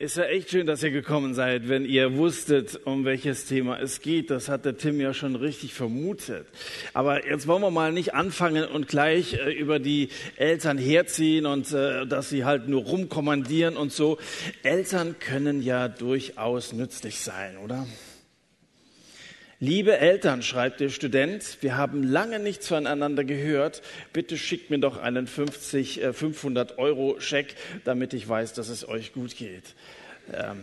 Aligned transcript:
Ist 0.00 0.16
ja 0.16 0.22
echt 0.26 0.50
schön, 0.50 0.68
dass 0.68 0.84
ihr 0.84 0.92
gekommen 0.92 1.34
seid, 1.34 1.68
wenn 1.68 1.84
ihr 1.84 2.16
wusstet, 2.16 2.78
um 2.84 3.04
welches 3.04 3.46
Thema 3.46 3.80
es 3.80 4.00
geht. 4.00 4.30
Das 4.30 4.48
hat 4.48 4.64
der 4.64 4.76
Tim 4.76 5.00
ja 5.00 5.12
schon 5.12 5.34
richtig 5.34 5.74
vermutet. 5.74 6.46
Aber 6.94 7.26
jetzt 7.28 7.48
wollen 7.48 7.62
wir 7.62 7.72
mal 7.72 7.90
nicht 7.90 8.14
anfangen 8.14 8.64
und 8.64 8.86
gleich 8.86 9.34
äh, 9.34 9.50
über 9.50 9.80
die 9.80 10.10
Eltern 10.36 10.78
herziehen 10.78 11.46
und 11.46 11.72
äh, 11.72 12.06
dass 12.06 12.28
sie 12.28 12.44
halt 12.44 12.68
nur 12.68 12.82
rumkommandieren 12.84 13.76
und 13.76 13.92
so. 13.92 14.18
Eltern 14.62 15.16
können 15.18 15.62
ja 15.62 15.88
durchaus 15.88 16.72
nützlich 16.72 17.18
sein, 17.18 17.56
oder? 17.56 17.84
Liebe 19.60 19.98
Eltern, 19.98 20.42
schreibt 20.42 20.78
der 20.78 20.88
Student, 20.88 21.58
wir 21.62 21.76
haben 21.76 22.04
lange 22.04 22.38
nichts 22.38 22.68
voneinander 22.68 23.24
gehört. 23.24 23.82
Bitte 24.12 24.38
schickt 24.38 24.70
mir 24.70 24.78
doch 24.78 24.98
einen 24.98 25.26
50, 25.26 26.00
500 26.12 26.70
äh, 26.70 26.74
Euro 26.76 27.18
Scheck, 27.18 27.56
damit 27.84 28.14
ich 28.14 28.28
weiß, 28.28 28.52
dass 28.52 28.68
es 28.68 28.88
euch 28.88 29.12
gut 29.12 29.34
geht. 29.34 29.74
Ähm, 30.32 30.60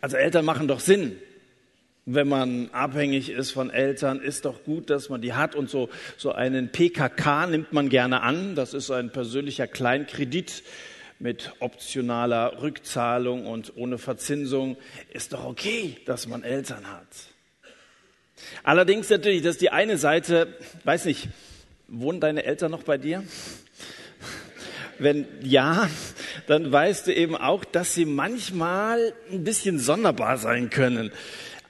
also 0.00 0.16
Eltern 0.16 0.44
machen 0.44 0.68
doch 0.68 0.78
Sinn. 0.78 1.16
Wenn 2.06 2.28
man 2.28 2.70
abhängig 2.70 3.30
ist 3.30 3.50
von 3.50 3.70
Eltern, 3.70 4.20
ist 4.20 4.44
doch 4.44 4.62
gut, 4.62 4.88
dass 4.88 5.08
man 5.08 5.20
die 5.20 5.32
hat. 5.32 5.56
Und 5.56 5.68
so, 5.68 5.88
so 6.16 6.30
einen 6.30 6.70
PKK 6.70 7.48
nimmt 7.48 7.72
man 7.72 7.88
gerne 7.88 8.22
an. 8.22 8.54
Das 8.54 8.74
ist 8.74 8.92
ein 8.92 9.10
persönlicher 9.10 9.66
Kleinkredit 9.66 10.62
mit 11.18 11.52
optionaler 11.60 12.62
Rückzahlung 12.62 13.46
und 13.46 13.76
ohne 13.76 13.98
Verzinsung, 13.98 14.76
ist 15.12 15.32
doch 15.32 15.44
okay, 15.44 15.96
dass 16.06 16.26
man 16.26 16.44
Eltern 16.44 16.90
hat. 16.90 17.06
Allerdings 18.62 19.10
natürlich, 19.10 19.42
das 19.42 19.56
ist 19.56 19.62
die 19.62 19.70
eine 19.70 19.98
Seite, 19.98 20.54
weiß 20.84 21.06
nicht, 21.06 21.28
wohnen 21.88 22.20
deine 22.20 22.44
Eltern 22.44 22.70
noch 22.70 22.84
bei 22.84 22.98
dir? 22.98 23.24
Wenn 25.00 25.26
ja, 25.42 25.88
dann 26.46 26.70
weißt 26.70 27.06
du 27.06 27.14
eben 27.14 27.36
auch, 27.36 27.64
dass 27.64 27.94
sie 27.94 28.04
manchmal 28.04 29.12
ein 29.30 29.44
bisschen 29.44 29.78
sonderbar 29.78 30.38
sein 30.38 30.70
können 30.70 31.12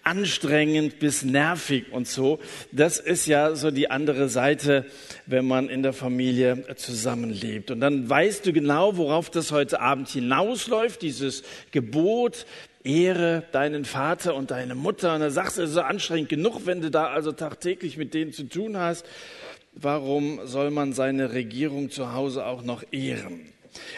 anstrengend 0.08 0.98
bis 0.98 1.22
nervig 1.22 1.92
und 1.92 2.08
so. 2.08 2.38
Das 2.72 2.98
ist 2.98 3.26
ja 3.26 3.54
so 3.54 3.70
die 3.70 3.90
andere 3.90 4.30
Seite, 4.30 4.86
wenn 5.26 5.46
man 5.46 5.68
in 5.68 5.82
der 5.82 5.92
Familie 5.92 6.64
zusammenlebt. 6.76 7.70
Und 7.70 7.80
dann 7.80 8.08
weißt 8.08 8.46
du 8.46 8.54
genau, 8.54 8.96
worauf 8.96 9.28
das 9.28 9.52
heute 9.52 9.80
Abend 9.80 10.08
hinausläuft, 10.08 11.02
dieses 11.02 11.42
Gebot, 11.72 12.46
Ehre 12.84 13.44
deinen 13.52 13.84
Vater 13.84 14.34
und 14.34 14.50
deine 14.50 14.74
Mutter. 14.74 15.14
Und 15.14 15.20
da 15.20 15.30
sagst 15.30 15.58
du, 15.58 15.62
es 15.62 15.68
ist 15.70 15.74
so 15.74 15.82
anstrengend 15.82 16.30
genug, 16.30 16.62
wenn 16.64 16.80
du 16.80 16.90
da 16.90 17.08
also 17.08 17.32
tagtäglich 17.32 17.98
mit 17.98 18.14
denen 18.14 18.32
zu 18.32 18.44
tun 18.44 18.78
hast. 18.78 19.04
Warum 19.74 20.40
soll 20.44 20.70
man 20.70 20.94
seine 20.94 21.34
Regierung 21.34 21.90
zu 21.90 22.14
Hause 22.14 22.46
auch 22.46 22.62
noch 22.62 22.82
ehren? 22.92 23.52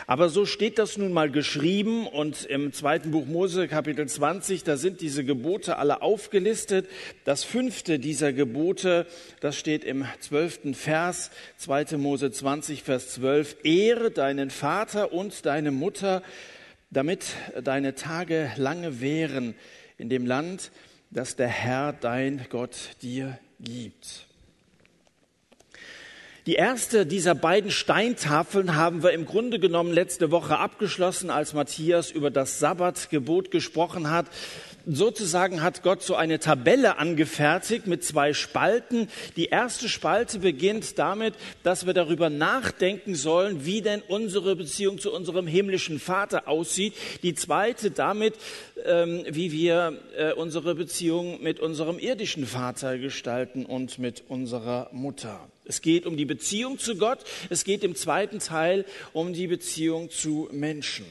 Aber 0.06 0.28
so 0.28 0.46
steht 0.46 0.78
das 0.78 0.96
nun 0.96 1.12
mal 1.12 1.30
geschrieben 1.30 2.06
und 2.06 2.44
im 2.44 2.72
zweiten 2.72 3.10
Buch 3.10 3.26
Mose 3.26 3.68
Kapitel 3.68 4.06
20, 4.08 4.64
da 4.64 4.76
sind 4.76 5.00
diese 5.00 5.24
Gebote 5.24 5.76
alle 5.76 6.02
aufgelistet. 6.02 6.88
Das 7.24 7.44
fünfte 7.44 7.98
dieser 7.98 8.32
Gebote, 8.32 9.06
das 9.40 9.56
steht 9.56 9.84
im 9.84 10.04
zwölften 10.20 10.74
Vers, 10.74 11.30
2. 11.58 11.96
Mose 11.96 12.30
20, 12.30 12.82
Vers 12.82 13.14
12. 13.14 13.56
Ehre 13.64 14.10
deinen 14.10 14.50
Vater 14.50 15.12
und 15.12 15.46
deine 15.46 15.70
Mutter, 15.70 16.22
damit 16.90 17.24
deine 17.62 17.94
Tage 17.94 18.50
lange 18.56 19.00
währen 19.00 19.54
in 19.98 20.08
dem 20.08 20.26
Land, 20.26 20.70
das 21.10 21.36
der 21.36 21.48
Herr 21.48 21.92
dein 21.92 22.46
Gott 22.50 22.96
dir 23.02 23.38
gibt. 23.60 24.29
Die 26.50 26.56
erste 26.56 27.06
dieser 27.06 27.36
beiden 27.36 27.70
Steintafeln 27.70 28.74
haben 28.74 29.04
wir 29.04 29.12
im 29.12 29.24
Grunde 29.24 29.60
genommen 29.60 29.92
letzte 29.92 30.32
Woche 30.32 30.58
abgeschlossen, 30.58 31.30
als 31.30 31.54
Matthias 31.54 32.10
über 32.10 32.32
das 32.32 32.58
Sabbatgebot 32.58 33.52
gesprochen 33.52 34.10
hat. 34.10 34.26
Sozusagen 34.86 35.62
hat 35.62 35.82
Gott 35.82 36.02
so 36.02 36.14
eine 36.14 36.38
Tabelle 36.38 36.98
angefertigt 36.98 37.86
mit 37.86 38.04
zwei 38.04 38.32
Spalten. 38.32 39.08
Die 39.36 39.46
erste 39.46 39.88
Spalte 39.88 40.38
beginnt 40.38 40.98
damit, 40.98 41.34
dass 41.62 41.86
wir 41.86 41.92
darüber 41.92 42.30
nachdenken 42.30 43.14
sollen, 43.14 43.64
wie 43.64 43.82
denn 43.82 44.02
unsere 44.06 44.56
Beziehung 44.56 44.98
zu 44.98 45.12
unserem 45.12 45.46
himmlischen 45.46 45.98
Vater 45.98 46.48
aussieht. 46.48 46.94
Die 47.22 47.34
zweite 47.34 47.90
damit, 47.90 48.34
ähm, 48.84 49.24
wie 49.28 49.52
wir 49.52 50.00
äh, 50.16 50.32
unsere 50.32 50.74
Beziehung 50.74 51.42
mit 51.42 51.60
unserem 51.60 51.98
irdischen 51.98 52.46
Vater 52.46 52.98
gestalten 52.98 53.66
und 53.66 53.98
mit 53.98 54.24
unserer 54.28 54.88
Mutter. 54.92 55.48
Es 55.64 55.82
geht 55.82 56.06
um 56.06 56.16
die 56.16 56.24
Beziehung 56.24 56.78
zu 56.78 56.96
Gott. 56.96 57.20
Es 57.48 57.64
geht 57.64 57.84
im 57.84 57.94
zweiten 57.94 58.38
Teil 58.38 58.84
um 59.12 59.32
die 59.32 59.46
Beziehung 59.46 60.10
zu 60.10 60.48
Menschen. 60.50 61.04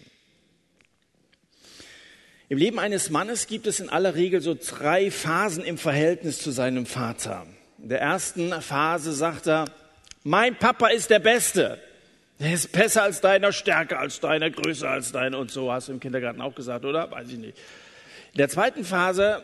Im 2.52 2.58
Leben 2.58 2.80
eines 2.80 3.12
Mannes 3.12 3.46
gibt 3.46 3.68
es 3.68 3.80
in 3.80 3.90
aller 3.90 4.16
Regel 4.16 4.42
so 4.42 4.58
drei 4.60 5.12
Phasen 5.12 5.64
im 5.64 5.78
Verhältnis 5.78 6.40
zu 6.40 6.50
seinem 6.50 6.88
Vater. 6.88 7.46
In 7.78 7.90
der 7.90 8.02
ersten 8.02 8.52
Phase 8.64 9.14
sagt 9.14 9.48
er, 9.48 9.66
mein 10.24 10.56
Papa 10.56 10.88
ist 10.88 11.12
der 11.12 11.20
Beste. 11.20 11.80
Er 12.40 12.52
ist 12.52 12.72
besser 12.72 13.04
als 13.04 13.22
deiner, 13.22 13.52
stärker 13.52 14.00
als 14.00 14.20
deiner, 14.20 14.50
größer 14.50 14.90
als 14.90 15.12
deiner 15.12 15.38
und 15.38 15.52
so 15.52 15.72
hast 15.72 15.90
du 15.90 15.92
im 15.92 16.00
Kindergarten 16.00 16.42
auch 16.42 16.56
gesagt, 16.56 16.86
oder? 16.86 17.12
Weiß 17.12 17.30
ich 17.30 17.38
nicht. 17.38 17.56
In 18.34 18.40
der 18.40 18.50
zweiten 18.50 18.84
Phase, 18.84 19.44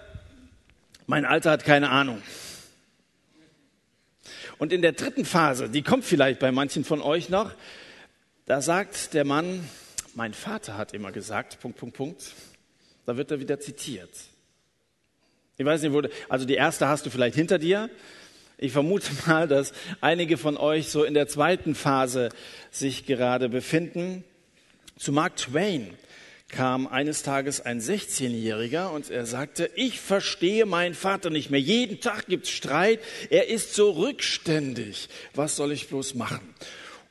mein 1.06 1.26
Alter 1.26 1.52
hat 1.52 1.64
keine 1.64 1.92
Ahnung. 1.92 2.24
Und 4.58 4.74
in 4.74 4.82
der 4.82 4.94
dritten 4.94 5.26
Phase, 5.26 5.70
die 5.70 5.84
kommt 5.84 6.06
vielleicht 6.06 6.40
bei 6.40 6.52
manchen 6.52 6.84
von 6.84 7.04
euch 7.04 7.30
noch, 7.30 7.52
da 8.48 8.62
sagt 8.62 9.14
der 9.14 9.26
Mann, 9.26 9.70
mein 10.16 10.34
Vater 10.34 10.76
hat 10.76 10.94
immer 10.96 11.12
gesagt, 11.12 11.60
Punkt, 11.60 11.78
Punkt, 11.78 11.96
Punkt. 11.96 12.24
Da 13.06 13.18
wird 13.18 13.32
er 13.32 13.40
wieder 13.40 13.60
zitiert. 13.60 14.10
Ich 15.58 15.66
weiß 15.66 15.82
nicht, 15.84 15.94
wo, 15.94 16.02
also 16.28 16.46
die 16.46 16.56
erste 16.56 16.88
hast 16.88 17.06
du 17.06 17.10
vielleicht 17.10 17.36
hinter 17.36 17.60
dir. 17.60 17.90
Ich 18.58 18.72
vermute 18.72 19.10
mal, 19.28 19.48
dass 19.48 19.74
einige 20.02 20.38
von 20.38 20.58
euch 20.58 20.90
so 20.90 21.04
in 21.04 21.14
der 21.14 21.28
zweiten 21.28 21.76
Phase 21.76 22.30
sich 22.72 23.06
gerade 23.06 23.50
befinden. 23.50 24.24
Zu 24.98 25.12
Mark 25.12 25.36
Twain 25.38 25.94
kam 26.48 26.88
eines 26.88 27.24
Tages 27.24 27.60
ein 27.60 27.82
16-Jähriger 27.82 28.90
und 28.90 29.10
er 29.10 29.26
sagte, 29.26 29.70
ich 29.76 30.00
verstehe 30.00 30.66
meinen 30.66 30.94
Vater 30.94 31.30
nicht 31.30 31.50
mehr. 31.50 31.60
Jeden 31.60 32.00
Tag 32.00 32.28
gibt's 32.28 32.50
Streit. 32.50 33.00
Er 33.30 33.50
ist 33.50 33.74
so 33.74 33.92
rückständig. 33.92 35.10
Was 35.34 35.56
soll 35.56 35.72
ich 35.72 35.90
bloß 35.90 36.16
machen? 36.16 36.54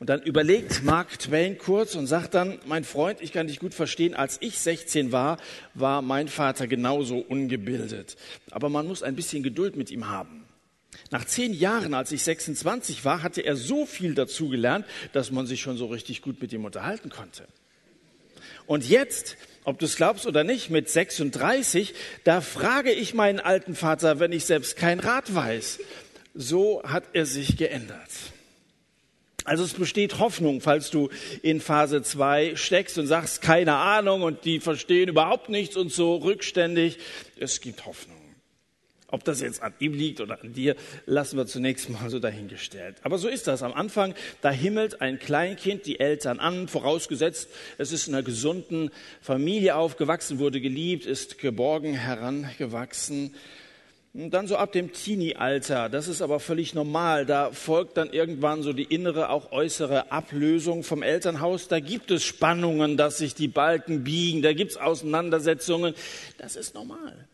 Und 0.05 0.09
dann 0.11 0.21
überlegt 0.21 0.85
Mark 0.85 1.19
Twain 1.19 1.57
kurz 1.57 1.95
und 1.95 2.07
sagt 2.07 2.35
dann, 2.35 2.59
mein 2.67 2.85
Freund, 2.85 3.23
ich 3.23 3.33
kann 3.33 3.47
dich 3.47 3.59
gut 3.59 3.73
verstehen, 3.73 4.13
als 4.13 4.37
ich 4.43 4.59
16 4.59 5.13
war, 5.13 5.39
war 5.73 6.03
mein 6.03 6.29
Vater 6.29 6.67
genauso 6.67 7.21
ungebildet. 7.21 8.17
Aber 8.51 8.69
man 8.69 8.87
muss 8.87 9.03
ein 9.03 9.17
bisschen 9.17 9.43
Geduld 9.43 9.77
mit 9.77 9.91
ihm 9.91 10.11
haben. 10.11 10.45
Nach 11.11 11.25
zehn 11.25 11.55
Jahren, 11.55 11.95
als 11.95 12.13
ich 12.13 12.23
26 12.23 13.07
war, 13.07 13.23
hatte 13.23 13.41
er 13.41 13.57
so 13.57 13.87
viel 13.87 14.15
dazugelernt, 14.15 14.85
dass 15.15 15.31
man 15.31 15.47
sich 15.47 15.63
schon 15.63 15.79
so 15.79 15.87
richtig 15.87 16.21
gut 16.21 16.39
mit 16.43 16.53
ihm 16.53 16.67
unterhalten 16.67 17.09
konnte. 17.09 17.47
Und 18.67 18.87
jetzt, 18.87 19.39
ob 19.65 19.79
du 19.79 19.87
es 19.87 19.97
glaubst 19.97 20.27
oder 20.27 20.45
nicht, 20.45 20.69
mit 20.69 20.91
36, 20.91 21.95
da 22.25 22.43
frage 22.43 22.93
ich 22.93 23.15
meinen 23.15 23.41
alten 23.41 23.75
Vater, 23.75 24.21
wenn 24.21 24.33
ich 24.33 24.45
selbst 24.45 24.77
kein 24.77 25.01
Rat 25.01 25.35
weiß. 25.35 25.79
So 26.35 26.83
hat 26.83 27.05
er 27.15 27.25
sich 27.25 27.57
geändert. 27.57 28.11
Also 29.45 29.63
es 29.63 29.75
besteht 29.75 30.19
Hoffnung, 30.19 30.63
falls 30.63 30.91
du 30.91 31.11
in 31.43 31.61
Phase 31.61 32.03
2 32.03 32.57
steckst 32.57 32.99
und 32.99 33.07
sagst, 33.07 33.43
keine 33.43 33.77
Ahnung 33.77 34.23
und 34.23 34.47
die 34.47 34.59
verstehen 34.59 35.11
überhaupt 35.11 35.51
nichts 35.51 35.77
und 35.77 35.93
so 35.93 36.17
rückständig. 36.17 36.99
Es 37.39 37.61
gibt 37.61 37.85
Hoffnung. 37.85 38.17
Ob 39.09 39.23
das 39.23 39.43
jetzt 39.43 39.63
an 39.63 39.75
ihm 39.79 39.93
liegt 39.93 40.21
oder 40.21 40.41
an 40.43 40.55
dir, 40.55 40.75
lassen 41.07 41.37
wir 41.37 41.47
zunächst 41.47 41.89
mal 41.89 42.11
so 42.11 42.19
dahingestellt. 42.19 42.97
Aber 43.03 43.19
so 43.19 43.29
ist 43.29 43.47
das. 43.47 43.63
Am 43.63 43.73
Anfang, 43.73 44.15
da 44.41 44.51
himmelt 44.51 45.03
ein 45.03 45.21
Kleinkind 45.21 45.87
die 45.87 46.01
Eltern 46.01 46.41
an, 46.41 46.67
vorausgesetzt, 46.67 47.49
es 47.79 47.93
ist 47.93 48.09
in 48.09 48.15
einer 48.15 48.25
gesunden 48.25 48.91
Familie 49.21 49.77
aufgewachsen, 49.77 50.41
wurde 50.41 50.61
geliebt, 50.61 51.07
ist 51.07 51.39
geborgen 51.39 51.95
herangewachsen. 51.95 53.37
Und 54.15 54.31
dann 54.31 54.47
so 54.47 54.57
ab 54.57 54.71
dem 54.71 54.93
Teenie-Alter, 54.93 55.89
das 55.89 56.07
ist 56.07 56.23
aber 56.23 56.39
völlig 56.39 56.73
normal, 56.73 57.27
da 57.27 57.51
folgt 57.51 57.97
dann 57.97 58.13
irgendwann 58.13 58.63
so 58.63 58.73
die 58.73 58.85
innere, 58.85 59.29
auch 59.29 59.51
äußere 59.51 60.13
Ablösung 60.13 60.85
vom 60.85 61.03
Elternhaus. 61.03 61.67
Da 61.67 61.81
gibt 61.81 62.13
es 62.13 62.23
Spannungen, 62.23 62.97
dass 62.97 63.19
sich 63.19 63.35
die 63.35 63.49
Balken 63.49 64.05
biegen, 64.05 64.41
da 64.41 64.53
gibt 64.53 64.71
es 64.71 64.77
Auseinandersetzungen. 64.77 65.95
Das 66.39 66.55
ist 66.55 66.77
normal. 66.77 67.27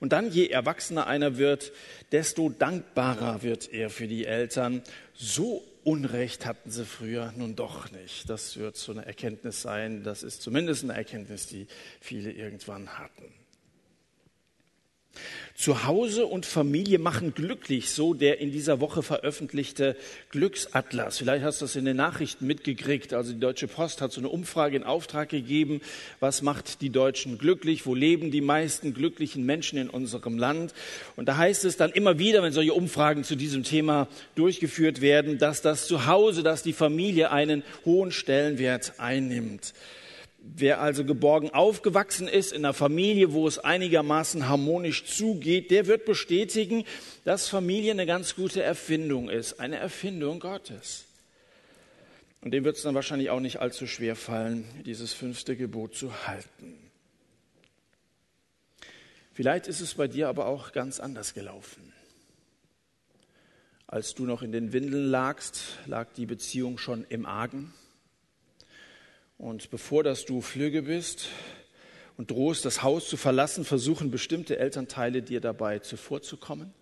Und 0.00 0.12
dann, 0.14 0.30
je 0.30 0.48
erwachsener 0.48 1.06
einer 1.06 1.36
wird, 1.36 1.72
desto 2.12 2.48
dankbarer 2.48 3.42
wird 3.42 3.70
er 3.70 3.90
für 3.90 4.08
die 4.08 4.24
Eltern. 4.24 4.82
So 5.12 5.62
Unrecht 5.84 6.46
hatten 6.46 6.70
sie 6.70 6.86
früher 6.86 7.34
nun 7.36 7.56
doch 7.56 7.90
nicht. 7.90 8.30
Das 8.30 8.56
wird 8.56 8.78
so 8.78 8.92
eine 8.92 9.04
Erkenntnis 9.04 9.60
sein. 9.60 10.02
Das 10.02 10.22
ist 10.22 10.40
zumindest 10.40 10.84
eine 10.84 10.94
Erkenntnis, 10.94 11.46
die 11.46 11.66
viele 12.00 12.32
irgendwann 12.32 12.98
hatten. 12.98 13.45
Zuhause 15.56 16.26
und 16.26 16.44
Familie 16.44 16.98
machen 16.98 17.32
glücklich, 17.34 17.90
so 17.90 18.12
der 18.12 18.40
in 18.40 18.52
dieser 18.52 18.78
Woche 18.80 19.02
veröffentlichte 19.02 19.96
Glücksatlas. 20.30 21.16
Vielleicht 21.16 21.44
hast 21.44 21.60
du 21.60 21.64
das 21.64 21.76
in 21.76 21.86
den 21.86 21.96
Nachrichten 21.96 22.46
mitgekriegt. 22.46 23.14
Also 23.14 23.32
die 23.32 23.40
Deutsche 23.40 23.66
Post 23.66 24.02
hat 24.02 24.12
so 24.12 24.20
eine 24.20 24.28
Umfrage 24.28 24.76
in 24.76 24.84
Auftrag 24.84 25.30
gegeben. 25.30 25.80
Was 26.20 26.42
macht 26.42 26.82
die 26.82 26.90
Deutschen 26.90 27.38
glücklich? 27.38 27.86
Wo 27.86 27.94
leben 27.94 28.30
die 28.30 28.42
meisten 28.42 28.92
glücklichen 28.92 29.46
Menschen 29.46 29.78
in 29.78 29.88
unserem 29.88 30.36
Land? 30.36 30.74
Und 31.16 31.26
da 31.26 31.38
heißt 31.38 31.64
es 31.64 31.78
dann 31.78 31.90
immer 31.90 32.18
wieder, 32.18 32.42
wenn 32.42 32.52
solche 32.52 32.74
Umfragen 32.74 33.24
zu 33.24 33.34
diesem 33.34 33.62
Thema 33.62 34.08
durchgeführt 34.34 35.00
werden, 35.00 35.38
dass 35.38 35.62
das 35.62 35.86
Zuhause, 35.86 36.42
dass 36.42 36.62
die 36.62 36.74
Familie 36.74 37.30
einen 37.30 37.62
hohen 37.86 38.12
Stellenwert 38.12 38.94
einnimmt. 38.98 39.72
Wer 40.54 40.80
also 40.80 41.04
geborgen 41.04 41.50
aufgewachsen 41.50 42.28
ist 42.28 42.52
in 42.52 42.64
einer 42.64 42.72
Familie, 42.72 43.32
wo 43.32 43.48
es 43.48 43.58
einigermaßen 43.58 44.48
harmonisch 44.48 45.04
zugeht, 45.04 45.70
der 45.70 45.86
wird 45.86 46.04
bestätigen, 46.04 46.84
dass 47.24 47.48
Familie 47.48 47.90
eine 47.90 48.06
ganz 48.06 48.36
gute 48.36 48.62
Erfindung 48.62 49.28
ist, 49.28 49.58
eine 49.58 49.76
Erfindung 49.76 50.38
Gottes. 50.38 51.04
Und 52.42 52.52
dem 52.52 52.64
wird 52.64 52.76
es 52.76 52.82
dann 52.82 52.94
wahrscheinlich 52.94 53.30
auch 53.30 53.40
nicht 53.40 53.60
allzu 53.60 53.88
schwer 53.88 54.14
fallen, 54.14 54.64
dieses 54.84 55.12
fünfte 55.12 55.56
Gebot 55.56 55.96
zu 55.96 56.26
halten. 56.26 56.78
Vielleicht 59.32 59.66
ist 59.66 59.80
es 59.80 59.94
bei 59.94 60.06
dir 60.06 60.28
aber 60.28 60.46
auch 60.46 60.72
ganz 60.72 61.00
anders 61.00 61.34
gelaufen. 61.34 61.92
Als 63.88 64.14
du 64.14 64.24
noch 64.24 64.42
in 64.42 64.52
den 64.52 64.72
Windeln 64.72 65.10
lagst, 65.10 65.78
lag 65.86 66.12
die 66.16 66.26
Beziehung 66.26 66.78
schon 66.78 67.04
im 67.08 67.26
Argen. 67.26 67.74
Und 69.38 69.70
bevor 69.70 70.02
dass 70.02 70.24
du 70.24 70.40
flügge 70.40 70.82
bist 70.82 71.28
und 72.16 72.30
drohst, 72.30 72.64
das 72.64 72.82
Haus 72.82 73.08
zu 73.08 73.16
verlassen, 73.16 73.64
versuchen 73.64 74.10
bestimmte 74.10 74.58
Elternteile 74.58 75.22
dir 75.22 75.40
dabei 75.40 75.78
zuvorzukommen? 75.78 76.72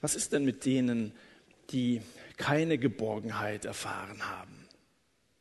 Was 0.00 0.14
ist 0.14 0.32
denn 0.32 0.44
mit 0.44 0.64
denen, 0.64 1.12
die 1.70 2.02
keine 2.36 2.78
Geborgenheit 2.78 3.64
erfahren 3.64 4.28
haben? 4.28 4.66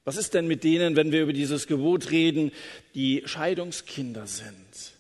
Was 0.04 0.18
ist 0.18 0.34
denn 0.34 0.48
mit 0.48 0.64
denen, 0.64 0.96
wenn 0.96 1.12
wir 1.12 1.24
über 1.24 1.34
dieses 1.34 1.68
Gebot 1.68 2.12
reden, 2.12 2.52
die 2.96 3.24
Scheidungskinder 3.26 4.28
sind? 4.28 4.97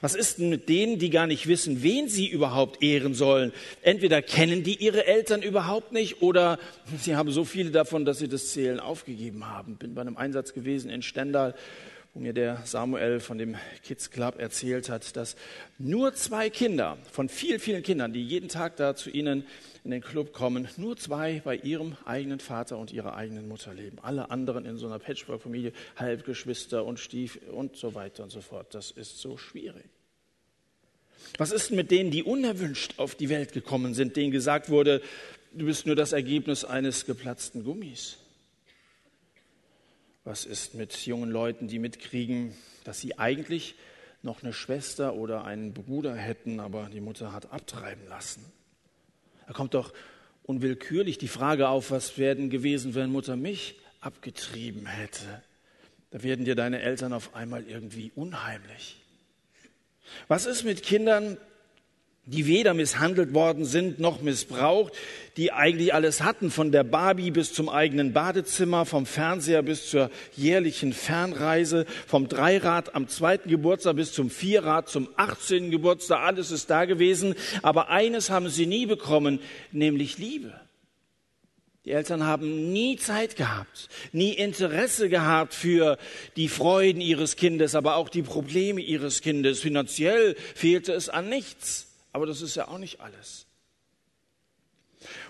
Was 0.00 0.14
ist 0.14 0.38
denn 0.38 0.48
mit 0.48 0.68
denen, 0.68 0.98
die 0.98 1.10
gar 1.10 1.26
nicht 1.26 1.46
wissen, 1.46 1.82
wen 1.82 2.08
sie 2.08 2.28
überhaupt 2.28 2.82
ehren 2.82 3.14
sollen? 3.14 3.52
Entweder 3.82 4.22
kennen 4.22 4.62
die 4.62 4.76
ihre 4.76 5.06
Eltern 5.06 5.42
überhaupt 5.42 5.92
nicht 5.92 6.22
oder 6.22 6.58
sie 7.00 7.16
haben 7.16 7.30
so 7.30 7.44
viele 7.44 7.70
davon, 7.70 8.04
dass 8.04 8.18
sie 8.18 8.28
das 8.28 8.52
Zählen 8.52 8.80
aufgegeben 8.80 9.46
haben. 9.48 9.76
Bin 9.76 9.94
bei 9.94 10.00
einem 10.00 10.16
Einsatz 10.16 10.52
gewesen 10.52 10.90
in 10.90 11.02
Stendal, 11.02 11.54
wo 12.14 12.20
mir 12.20 12.32
der 12.32 12.60
Samuel 12.64 13.20
von 13.20 13.38
dem 13.38 13.56
Kids 13.82 14.10
Club 14.10 14.38
erzählt 14.38 14.90
hat, 14.90 15.16
dass 15.16 15.34
nur 15.78 16.14
zwei 16.14 16.50
Kinder 16.50 16.98
von 17.10 17.28
vielen, 17.28 17.58
vielen 17.58 17.82
Kindern, 17.82 18.12
die 18.12 18.22
jeden 18.22 18.48
Tag 18.48 18.76
da 18.76 18.94
zu 18.94 19.10
ihnen 19.10 19.44
in 19.84 19.90
den 19.90 20.00
Club 20.00 20.32
kommen, 20.32 20.68
nur 20.76 20.96
zwei 20.96 21.40
bei 21.44 21.56
ihrem 21.56 21.96
eigenen 22.04 22.38
Vater 22.38 22.78
und 22.78 22.92
ihrer 22.92 23.14
eigenen 23.14 23.48
Mutter 23.48 23.74
leben. 23.74 23.98
Alle 24.00 24.30
anderen 24.30 24.64
in 24.64 24.76
so 24.76 24.86
einer 24.86 25.00
Patchwork-Familie, 25.00 25.72
Halbgeschwister 25.96 26.84
und 26.84 27.00
Stief 27.00 27.40
und 27.50 27.76
so 27.76 27.94
weiter 27.94 28.22
und 28.22 28.30
so 28.30 28.40
fort. 28.40 28.74
Das 28.74 28.92
ist 28.92 29.18
so 29.18 29.36
schwierig. 29.36 29.84
Was 31.38 31.50
ist 31.50 31.72
mit 31.72 31.90
denen, 31.90 32.10
die 32.10 32.22
unerwünscht 32.22 32.94
auf 32.98 33.14
die 33.14 33.28
Welt 33.28 33.52
gekommen 33.52 33.94
sind, 33.94 34.16
denen 34.16 34.30
gesagt 34.30 34.68
wurde, 34.68 35.02
du 35.52 35.66
bist 35.66 35.86
nur 35.86 35.96
das 35.96 36.12
Ergebnis 36.12 36.64
eines 36.64 37.06
geplatzten 37.06 37.64
Gummis? 37.64 38.18
Was 40.24 40.44
ist 40.44 40.74
mit 40.74 40.94
jungen 41.06 41.30
Leuten, 41.30 41.66
die 41.66 41.80
mitkriegen, 41.80 42.54
dass 42.84 43.00
sie 43.00 43.18
eigentlich 43.18 43.74
noch 44.22 44.44
eine 44.44 44.52
Schwester 44.52 45.14
oder 45.14 45.44
einen 45.44 45.74
Bruder 45.74 46.14
hätten, 46.14 46.60
aber 46.60 46.88
die 46.92 47.00
Mutter 47.00 47.32
hat 47.32 47.50
abtreiben 47.52 48.06
lassen? 48.08 48.44
Da 49.46 49.52
kommt 49.52 49.74
doch 49.74 49.92
unwillkürlich 50.44 51.18
die 51.18 51.28
Frage 51.28 51.68
auf, 51.68 51.90
was 51.90 52.18
werden 52.18 52.50
gewesen, 52.50 52.94
wenn 52.94 53.10
Mutter 53.10 53.36
mich 53.36 53.76
abgetrieben 54.00 54.86
hätte? 54.86 55.42
Da 56.10 56.22
werden 56.22 56.44
dir 56.44 56.54
deine 56.54 56.80
Eltern 56.80 57.12
auf 57.12 57.34
einmal 57.34 57.64
irgendwie 57.64 58.12
unheimlich. 58.14 59.00
Was 60.28 60.46
ist 60.46 60.64
mit 60.64 60.82
Kindern, 60.82 61.38
die 62.24 62.46
weder 62.46 62.72
misshandelt 62.72 63.34
worden 63.34 63.64
sind 63.64 63.98
noch 63.98 64.22
missbraucht, 64.22 64.92
die 65.36 65.50
eigentlich 65.50 65.92
alles 65.92 66.22
hatten, 66.22 66.52
von 66.52 66.70
der 66.70 66.84
Barbie 66.84 67.32
bis 67.32 67.52
zum 67.52 67.68
eigenen 67.68 68.12
Badezimmer, 68.12 68.86
vom 68.86 69.06
Fernseher 69.06 69.62
bis 69.62 69.90
zur 69.90 70.08
jährlichen 70.36 70.92
Fernreise, 70.92 71.84
vom 72.06 72.28
Dreirad 72.28 72.94
am 72.94 73.08
zweiten 73.08 73.48
Geburtstag 73.48 73.96
bis 73.96 74.12
zum 74.12 74.30
Vierrad 74.30 74.88
zum 74.88 75.08
18. 75.16 75.72
Geburtstag, 75.72 76.20
alles 76.20 76.52
ist 76.52 76.70
da 76.70 76.84
gewesen, 76.84 77.34
aber 77.62 77.88
eines 77.88 78.30
haben 78.30 78.48
sie 78.48 78.66
nie 78.66 78.86
bekommen, 78.86 79.40
nämlich 79.72 80.18
Liebe. 80.18 80.52
Die 81.84 81.90
Eltern 81.90 82.24
haben 82.24 82.72
nie 82.72 82.96
Zeit 82.96 83.34
gehabt, 83.34 83.88
nie 84.12 84.34
Interesse 84.34 85.08
gehabt 85.08 85.52
für 85.52 85.98
die 86.36 86.46
Freuden 86.46 87.00
ihres 87.00 87.34
Kindes, 87.34 87.74
aber 87.74 87.96
auch 87.96 88.08
die 88.08 88.22
Probleme 88.22 88.80
ihres 88.80 89.20
Kindes. 89.20 89.58
Finanziell 89.58 90.36
fehlte 90.54 90.92
es 90.92 91.08
an 91.08 91.28
nichts. 91.28 91.91
Aber 92.12 92.26
das 92.26 92.42
ist 92.42 92.54
ja 92.54 92.68
auch 92.68 92.78
nicht 92.78 93.00
alles. 93.00 93.46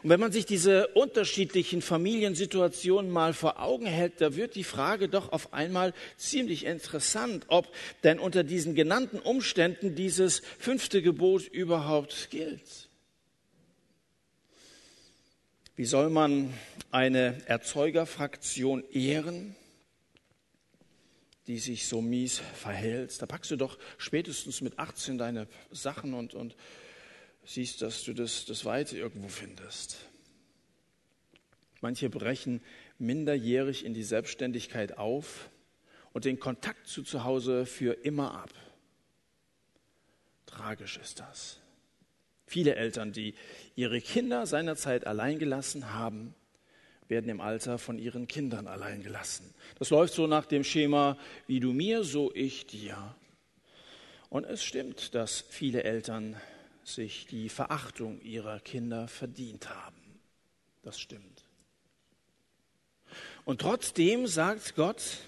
Und 0.02 0.11
wenn 0.11 0.20
man 0.20 0.32
sich 0.32 0.46
diese 0.46 0.88
unterschiedlichen 0.88 1.82
Familiensituationen 1.82 3.11
mal 3.11 3.32
vor 3.32 3.61
Augen 3.61 3.87
hält, 3.87 4.20
da 4.20 4.37
wird 4.37 4.55
die 4.55 4.64
Frage 4.64 5.08
doch 5.08 5.32
auf 5.32 5.52
einmal 5.55 5.94
ziemlich 6.17 6.67
interessant, 6.67 7.44
ob 7.49 7.73
denn 8.02 8.19
unter 8.19 8.44
diesen 8.44 8.75
genannten 8.75 9.19
Umständen 9.19 9.94
dieses 9.94 10.43
fünfte 10.58 11.02
Gebot 11.02 11.46
überhaupt 11.46 12.29
gilt. 12.31 12.88
Wie 15.75 15.87
soll 15.87 16.11
man 16.11 16.52
eine 16.90 17.40
Erzeugerfraktion 17.46 18.84
ehren, 18.93 19.56
die 21.47 21.59
sich 21.59 21.87
so 21.87 22.00
mies 22.00 22.39
verhält. 22.39 23.21
Da 23.21 23.27
packst 23.27 23.50
du 23.50 23.56
doch 23.56 23.79
spätestens 23.99 24.61
mit 24.61 24.79
18 24.79 25.19
deine 25.19 25.49
Sachen 25.71 26.15
und, 26.15 26.35
und 26.35 26.56
siehst, 27.44 27.83
dass 27.83 28.05
du 28.05 28.12
das, 28.12 28.44
das 28.44 28.65
Weite 28.65 28.97
irgendwo 28.97 29.29
findest. 29.29 30.09
Manche 31.81 32.09
brechen 32.09 32.62
minderjährig 32.99 33.85
in 33.85 33.93
die 33.93 34.05
Selbstständigkeit 34.05 34.99
auf 34.99 35.50
und 36.12 36.25
den 36.25 36.39
Kontakt 36.39 36.87
zu 36.87 37.03
zu 37.03 37.25
Hause 37.25 37.67
für 37.67 38.05
immer 38.05 38.35
ab. 38.35 38.50
Tragisch 40.47 40.99
ist 40.99 41.19
das. 41.19 41.59
Viele 42.47 42.77
Eltern, 42.77 43.12
die 43.12 43.35
ihre 43.75 44.00
Kinder 44.00 44.47
seinerzeit 44.47 45.06
allein 45.06 45.39
gelassen 45.39 45.94
haben, 45.94 46.35
werden 47.12 47.29
im 47.29 47.43
Alter 47.43 47.76
von 47.76 47.99
ihren 47.99 48.26
Kindern 48.26 48.67
allein 48.67 49.03
gelassen. 49.03 49.53
Das 49.79 49.91
läuft 49.91 50.14
so 50.14 50.26
nach 50.26 50.47
dem 50.47 50.64
Schema, 50.64 51.19
wie 51.47 51.61
du 51.61 51.75
mir, 51.75 52.05
so 52.05 52.32
ich 52.34 52.67
dir. 52.67 53.15
Und 54.31 54.44
es 54.44 54.65
stimmt, 54.65 55.15
dass 55.15 55.44
viele 55.51 55.84
Eltern 55.84 56.41
sich 56.84 57.27
die 57.27 57.51
Verachtung 57.51 58.19
ihrer 58.22 58.60
Kinder 58.60 59.08
verdient 59.08 59.69
haben. 59.69 60.20
Das 60.82 60.98
stimmt. 60.98 61.44
Und 63.44 63.60
trotzdem 63.60 64.27
sagt 64.27 64.75
Gott, 64.75 65.19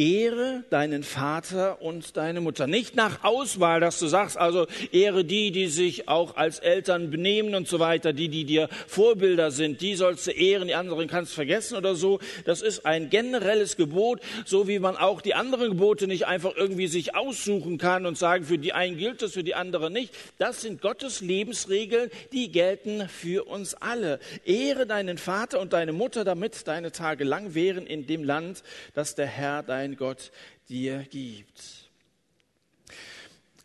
Ehre 0.00 0.64
deinen 0.70 1.02
Vater 1.02 1.82
und 1.82 2.16
deine 2.16 2.40
Mutter. 2.40 2.66
Nicht 2.66 2.96
nach 2.96 3.22
Auswahl, 3.22 3.80
dass 3.80 3.98
du 3.98 4.06
sagst, 4.06 4.38
also 4.38 4.66
ehre 4.92 5.26
die, 5.26 5.50
die 5.50 5.66
sich 5.66 6.08
auch 6.08 6.38
als 6.38 6.58
Eltern 6.58 7.10
benehmen 7.10 7.54
und 7.54 7.68
so 7.68 7.80
weiter, 7.80 8.14
die, 8.14 8.30
die 8.30 8.44
dir 8.44 8.70
Vorbilder 8.86 9.50
sind, 9.50 9.82
die 9.82 9.96
sollst 9.96 10.26
du 10.26 10.30
ehren, 10.30 10.68
die 10.68 10.74
anderen 10.74 11.06
kannst 11.06 11.32
du 11.32 11.34
vergessen 11.34 11.76
oder 11.76 11.94
so. 11.94 12.18
Das 12.46 12.62
ist 12.62 12.86
ein 12.86 13.10
generelles 13.10 13.76
Gebot, 13.76 14.22
so 14.46 14.66
wie 14.66 14.78
man 14.78 14.96
auch 14.96 15.20
die 15.20 15.34
anderen 15.34 15.72
Gebote 15.72 16.06
nicht 16.06 16.26
einfach 16.26 16.56
irgendwie 16.56 16.86
sich 16.86 17.14
aussuchen 17.14 17.76
kann 17.76 18.06
und 18.06 18.16
sagen, 18.16 18.46
für 18.46 18.56
die 18.56 18.72
einen 18.72 18.96
gilt 18.96 19.20
es, 19.20 19.34
für 19.34 19.44
die 19.44 19.54
anderen 19.54 19.92
nicht. 19.92 20.14
Das 20.38 20.62
sind 20.62 20.80
Gottes 20.80 21.20
Lebensregeln, 21.20 22.10
die 22.32 22.50
gelten 22.50 23.06
für 23.06 23.46
uns 23.46 23.74
alle. 23.74 24.18
Ehre 24.46 24.86
deinen 24.86 25.18
Vater 25.18 25.60
und 25.60 25.74
deine 25.74 25.92
Mutter, 25.92 26.24
damit 26.24 26.66
deine 26.66 26.90
Tage 26.90 27.24
lang 27.24 27.54
wären 27.54 27.86
in 27.86 28.06
dem 28.06 28.24
Land, 28.24 28.62
das 28.94 29.14
der 29.14 29.26
Herr 29.26 29.62
dein 29.62 29.89
dein 29.90 29.96
Gott 29.96 30.30
dir 30.68 31.04
gibt. 31.10 31.88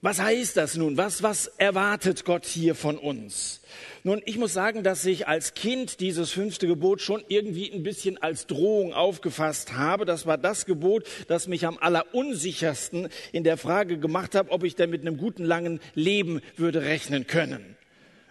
Was 0.02 0.20
heißt 0.20 0.58
das 0.58 0.76
nun? 0.76 0.98
Was, 0.98 1.24
was 1.24 1.48
erwartet 1.58 2.26
Gott 2.26 2.46
hier 2.46 2.76
von 2.76 2.98
uns? 2.98 3.62
Nun, 4.04 4.22
ich 4.26 4.38
muss 4.38 4.54
sagen, 4.54 4.84
dass 4.84 5.04
ich 5.06 5.28
als 5.28 5.56
Kind 5.56 6.00
dieses 6.00 6.32
fünfte 6.32 6.68
Gebot 6.68 7.02
schon 7.02 7.24
irgendwie 7.28 7.72
ein 7.72 7.82
bisschen 7.82 8.22
als 8.22 8.46
Drohung 8.46 8.94
aufgefasst 8.94 9.74
habe. 9.74 10.06
Das 10.06 10.28
war 10.28 10.38
das 10.38 10.68
Gebot, 10.68 11.08
das 11.28 11.48
mich 11.48 11.66
am 11.66 11.80
allerunsichersten 11.80 13.10
in 13.32 13.44
der 13.44 13.58
Frage 13.58 13.98
gemacht 13.98 14.36
hat, 14.36 14.52
ob 14.52 14.64
ich 14.64 14.76
denn 14.76 14.92
mit 14.92 15.02
einem 15.02 15.18
guten 15.18 15.44
langen 15.44 15.80
Leben 15.96 16.42
würde 16.56 16.84
rechnen 16.84 17.26
können. 17.26 17.76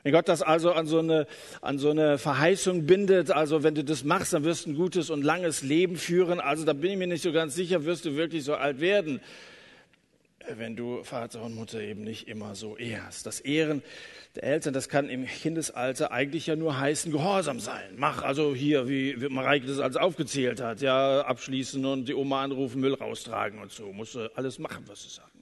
Wenn 0.04 0.12
Gott 0.12 0.28
das 0.28 0.42
also 0.42 0.72
an 0.72 0.86
so, 0.86 0.98
eine, 0.98 1.26
an 1.62 1.78
so 1.78 1.88
eine 1.88 2.18
Verheißung 2.18 2.84
bindet, 2.84 3.30
also 3.30 3.62
wenn 3.62 3.74
du 3.74 3.82
das 3.82 4.04
machst, 4.04 4.34
dann 4.34 4.44
wirst 4.44 4.66
du 4.66 4.70
ein 4.70 4.74
gutes 4.74 5.08
und 5.08 5.22
langes 5.22 5.62
Leben 5.62 5.96
führen. 5.96 6.40
Also 6.40 6.66
da 6.66 6.74
bin 6.74 6.90
ich 6.90 6.98
mir 6.98 7.06
nicht 7.06 7.22
so 7.22 7.32
ganz 7.32 7.54
sicher, 7.54 7.86
wirst 7.86 8.04
du 8.04 8.14
wirklich 8.14 8.44
so 8.44 8.54
alt 8.54 8.80
werden. 8.80 9.20
wenn 10.46 10.76
du 10.76 11.02
Vater 11.04 11.40
und 11.40 11.54
Mutter 11.54 11.80
eben 11.80 12.04
nicht 12.04 12.28
immer 12.28 12.54
so 12.54 12.76
ehrst. 12.76 13.24
Das 13.24 13.40
Ehren 13.40 13.82
der 14.34 14.44
Eltern, 14.44 14.74
das 14.74 14.90
kann 14.90 15.08
im 15.08 15.24
Kindesalter 15.24 16.12
eigentlich 16.12 16.48
ja 16.48 16.56
nur 16.56 16.78
heißen, 16.78 17.10
gehorsam 17.10 17.58
sein. 17.58 17.94
Mach 17.96 18.22
also 18.22 18.54
hier, 18.54 18.86
wie 18.88 19.16
Mareike 19.30 19.66
das 19.66 19.78
alles 19.78 19.96
aufgezählt 19.96 20.60
hat, 20.60 20.82
ja, 20.82 21.22
abschließen 21.22 21.82
und 21.86 22.08
die 22.08 22.14
Oma 22.14 22.42
anrufen, 22.42 22.80
Müll 22.80 22.92
raustragen 22.92 23.58
und 23.58 23.70
so. 23.70 23.90
Musst 23.90 24.16
du 24.16 24.30
alles 24.36 24.58
machen, 24.58 24.84
was 24.86 25.02
sie 25.04 25.08
sagen. 25.08 25.33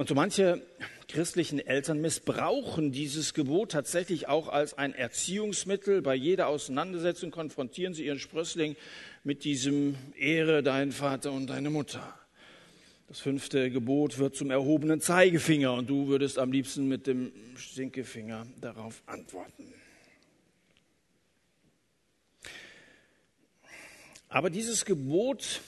Und 0.00 0.08
so 0.08 0.14
manche 0.14 0.62
christlichen 1.08 1.58
Eltern 1.58 2.00
missbrauchen 2.00 2.90
dieses 2.90 3.34
Gebot 3.34 3.72
tatsächlich 3.72 4.28
auch 4.28 4.48
als 4.48 4.72
ein 4.72 4.94
Erziehungsmittel. 4.94 6.00
Bei 6.00 6.14
jeder 6.14 6.46
Auseinandersetzung 6.46 7.30
konfrontieren 7.30 7.92
sie 7.92 8.06
ihren 8.06 8.18
Sprössling 8.18 8.76
mit 9.24 9.44
diesem 9.44 9.96
Ehre 10.16 10.62
deinen 10.62 10.92
Vater 10.92 11.32
und 11.32 11.48
deine 11.48 11.68
Mutter. 11.68 12.18
Das 13.08 13.20
fünfte 13.20 13.70
Gebot 13.70 14.16
wird 14.16 14.34
zum 14.34 14.50
erhobenen 14.50 15.02
Zeigefinger 15.02 15.74
und 15.74 15.90
du 15.90 16.08
würdest 16.08 16.38
am 16.38 16.50
liebsten 16.50 16.88
mit 16.88 17.06
dem 17.06 17.30
Stinkefinger 17.56 18.46
darauf 18.58 19.02
antworten. 19.04 19.74
Aber 24.30 24.48
dieses 24.48 24.86
Gebot, 24.86 25.60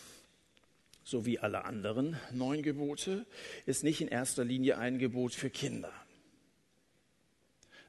so 1.12 1.26
wie 1.26 1.38
alle 1.38 1.66
anderen 1.66 2.16
neun 2.32 2.62
Gebote, 2.62 3.26
ist 3.66 3.84
nicht 3.84 4.00
in 4.00 4.08
erster 4.08 4.44
Linie 4.44 4.78
ein 4.78 4.98
Gebot 4.98 5.34
für 5.34 5.50
Kinder. 5.50 5.92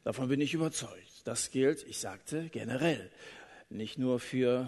Davon 0.03 0.27
bin 0.27 0.41
ich 0.41 0.53
überzeugt. 0.53 1.21
Das 1.23 1.49
gilt, 1.49 1.87
ich 1.87 1.99
sagte, 1.99 2.49
generell, 2.49 3.09
nicht 3.69 3.97
nur 3.97 4.19
für 4.19 4.67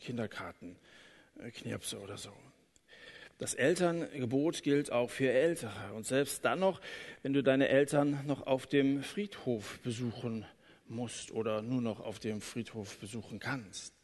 Kinderkarten, 0.00 0.74
äh, 1.38 1.52
Knirpse 1.52 2.00
oder 2.00 2.16
so. 2.16 2.32
Das 3.38 3.54
Elterngebot 3.54 4.64
gilt 4.64 4.90
auch 4.90 5.10
für 5.10 5.30
Ältere. 5.30 5.94
Und 5.94 6.04
selbst 6.04 6.44
dann 6.44 6.58
noch, 6.58 6.80
wenn 7.22 7.32
du 7.32 7.44
deine 7.44 7.68
Eltern 7.68 8.26
noch 8.26 8.48
auf 8.48 8.66
dem 8.66 9.04
Friedhof 9.04 9.78
besuchen 9.84 10.44
musst 10.88 11.30
oder 11.30 11.62
nur 11.62 11.80
noch 11.80 12.00
auf 12.00 12.18
dem 12.18 12.40
Friedhof 12.40 12.98
besuchen 12.98 13.38
kannst. 13.38 13.94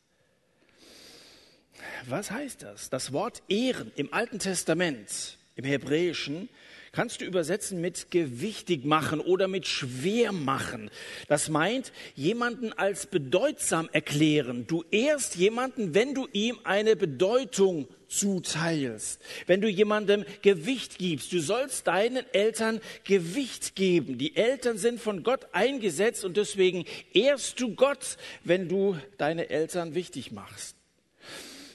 Was 2.06 2.30
heißt 2.30 2.62
das? 2.62 2.90
Das 2.90 3.12
Wort 3.12 3.42
Ehren 3.48 3.92
im 3.96 4.12
Alten 4.12 4.38
Testament, 4.38 5.38
im 5.56 5.64
Hebräischen, 5.64 6.48
kannst 6.92 7.20
du 7.20 7.24
übersetzen 7.24 7.80
mit 7.80 8.10
gewichtig 8.10 8.84
machen 8.84 9.20
oder 9.20 9.48
mit 9.48 9.66
schwer 9.66 10.32
machen. 10.32 10.90
Das 11.28 11.48
meint 11.48 11.92
jemanden 12.14 12.72
als 12.72 13.06
bedeutsam 13.06 13.88
erklären. 13.92 14.66
Du 14.66 14.84
ehrst 14.90 15.36
jemanden, 15.36 15.94
wenn 15.94 16.14
du 16.14 16.26
ihm 16.32 16.58
eine 16.64 16.96
Bedeutung 16.96 17.88
zuteilst, 18.08 19.20
wenn 19.46 19.60
du 19.60 19.68
jemandem 19.68 20.24
Gewicht 20.42 20.98
gibst. 20.98 21.32
Du 21.32 21.40
sollst 21.40 21.86
deinen 21.86 22.24
Eltern 22.32 22.80
Gewicht 23.04 23.76
geben. 23.76 24.16
Die 24.18 24.34
Eltern 24.34 24.78
sind 24.78 24.98
von 25.00 25.22
Gott 25.22 25.48
eingesetzt 25.52 26.24
und 26.24 26.36
deswegen 26.36 26.84
ehrst 27.12 27.60
du 27.60 27.74
Gott, 27.74 28.16
wenn 28.44 28.68
du 28.68 28.96
deine 29.18 29.50
Eltern 29.50 29.94
wichtig 29.94 30.32
machst. 30.32 30.77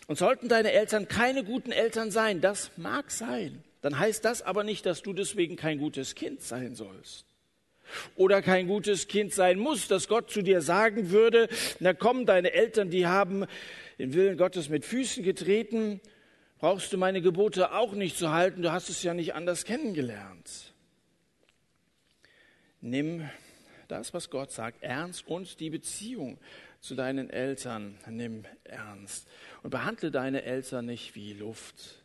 Und 0.07 0.17
sollten 0.17 0.49
deine 0.49 0.71
Eltern 0.71 1.07
keine 1.07 1.43
guten 1.43 1.71
Eltern 1.71 2.11
sein, 2.11 2.41
das 2.41 2.71
mag 2.77 3.09
sein 3.11 3.63
dann 3.83 3.99
heißt 3.99 4.23
das 4.23 4.41
aber 4.41 4.63
nicht, 4.63 4.85
dass 4.85 5.03
du 5.03 5.11
deswegen 5.11 5.57
kein 5.57 5.77
gutes 5.77 6.15
Kind 6.15 6.41
sein 6.41 6.73
sollst. 6.73 7.25
Oder 8.15 8.41
kein 8.41 8.67
gutes 8.67 9.09
Kind 9.09 9.33
sein 9.33 9.59
musst, 9.59 9.91
dass 9.91 10.07
Gott 10.07 10.31
zu 10.31 10.41
dir 10.41 10.61
sagen 10.61 11.11
würde, 11.11 11.49
na 11.79 11.93
komm, 11.93 12.25
deine 12.25 12.53
Eltern, 12.53 12.89
die 12.89 13.05
haben 13.05 13.45
den 13.99 14.13
Willen 14.13 14.37
Gottes 14.37 14.69
mit 14.69 14.85
Füßen 14.85 15.21
getreten, 15.21 15.99
brauchst 16.59 16.93
du 16.93 16.97
meine 16.97 17.21
Gebote 17.21 17.73
auch 17.73 17.91
nicht 17.91 18.17
zu 18.17 18.31
halten, 18.31 18.61
du 18.61 18.71
hast 18.71 18.89
es 18.89 19.03
ja 19.03 19.13
nicht 19.13 19.35
anders 19.35 19.65
kennengelernt. 19.65 20.73
Nimm 22.79 23.29
das, 23.89 24.13
was 24.13 24.29
Gott 24.29 24.51
sagt, 24.51 24.81
ernst 24.81 25.27
und 25.27 25.59
die 25.59 25.69
Beziehung 25.69 26.37
zu 26.83 26.95
deinen 26.95 27.29
Eltern 27.29 27.97
nimm 28.09 28.43
ernst. 28.65 29.25
Und 29.63 29.69
behandle 29.69 30.11
deine 30.11 30.43
Eltern 30.43 30.85
nicht 30.85 31.15
wie 31.15 31.31
Luft. 31.31 32.03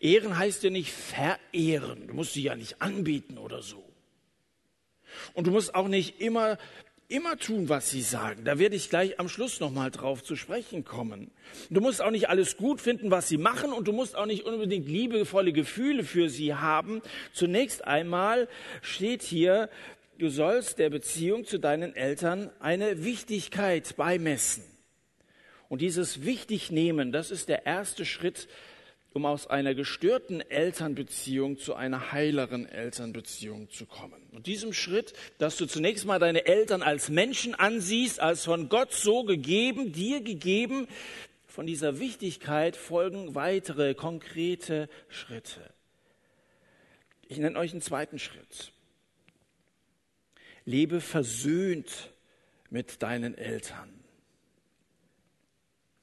Ehren 0.00 0.38
heißt 0.38 0.64
ja 0.64 0.70
nicht 0.70 0.90
verehren. 0.90 2.06
Du 2.06 2.14
musst 2.14 2.32
sie 2.32 2.42
ja 2.42 2.54
nicht 2.54 2.80
anbieten 2.80 3.36
oder 3.36 3.60
so. 3.60 3.84
Und 5.34 5.46
du 5.46 5.50
musst 5.50 5.74
auch 5.74 5.86
nicht 5.86 6.18
immer, 6.18 6.56
immer 7.08 7.36
tun, 7.36 7.68
was 7.68 7.90
sie 7.90 8.00
sagen. 8.00 8.46
Da 8.46 8.58
werde 8.58 8.74
ich 8.74 8.88
gleich 8.88 9.20
am 9.20 9.28
Schluss 9.28 9.60
nochmal 9.60 9.90
drauf 9.90 10.24
zu 10.24 10.34
sprechen 10.34 10.86
kommen. 10.86 11.30
Du 11.68 11.82
musst 11.82 12.00
auch 12.00 12.10
nicht 12.10 12.30
alles 12.30 12.56
gut 12.56 12.80
finden, 12.80 13.10
was 13.10 13.28
sie 13.28 13.38
machen 13.38 13.74
und 13.74 13.86
du 13.86 13.92
musst 13.92 14.16
auch 14.16 14.26
nicht 14.26 14.46
unbedingt 14.46 14.88
liebevolle 14.88 15.52
Gefühle 15.52 16.04
für 16.04 16.30
sie 16.30 16.54
haben. 16.54 17.02
Zunächst 17.34 17.84
einmal 17.84 18.48
steht 18.80 19.22
hier, 19.22 19.68
du 20.18 20.28
sollst 20.28 20.78
der 20.78 20.90
Beziehung 20.90 21.44
zu 21.44 21.58
deinen 21.58 21.94
Eltern 21.94 22.50
eine 22.60 23.04
Wichtigkeit 23.04 23.96
beimessen. 23.96 24.64
Und 25.68 25.80
dieses 25.80 26.24
Wichtignehmen, 26.24 27.12
das 27.12 27.30
ist 27.30 27.48
der 27.48 27.66
erste 27.66 28.04
Schritt 28.04 28.48
um 29.18 29.26
aus 29.26 29.46
einer 29.46 29.74
gestörten 29.74 30.40
Elternbeziehung 30.40 31.58
zu 31.58 31.74
einer 31.74 32.12
heileren 32.12 32.66
Elternbeziehung 32.66 33.70
zu 33.70 33.86
kommen. 33.86 34.22
Und 34.32 34.46
diesem 34.46 34.72
Schritt, 34.72 35.12
dass 35.38 35.56
du 35.56 35.66
zunächst 35.66 36.04
mal 36.04 36.18
deine 36.18 36.46
Eltern 36.46 36.82
als 36.82 37.08
Menschen 37.08 37.54
ansiehst, 37.54 38.20
als 38.20 38.44
von 38.44 38.68
Gott 38.68 38.92
so 38.92 39.24
gegeben, 39.24 39.92
dir 39.92 40.20
gegeben, 40.20 40.86
von 41.46 41.66
dieser 41.66 41.98
Wichtigkeit 41.98 42.76
folgen 42.76 43.34
weitere 43.34 43.94
konkrete 43.94 44.88
Schritte. 45.08 45.68
Ich 47.26 47.38
nenne 47.38 47.58
euch 47.58 47.72
einen 47.72 47.82
zweiten 47.82 48.18
Schritt. 48.18 48.72
Lebe 50.68 51.00
versöhnt 51.00 52.12
mit 52.68 53.02
deinen 53.02 53.34
Eltern. 53.34 53.88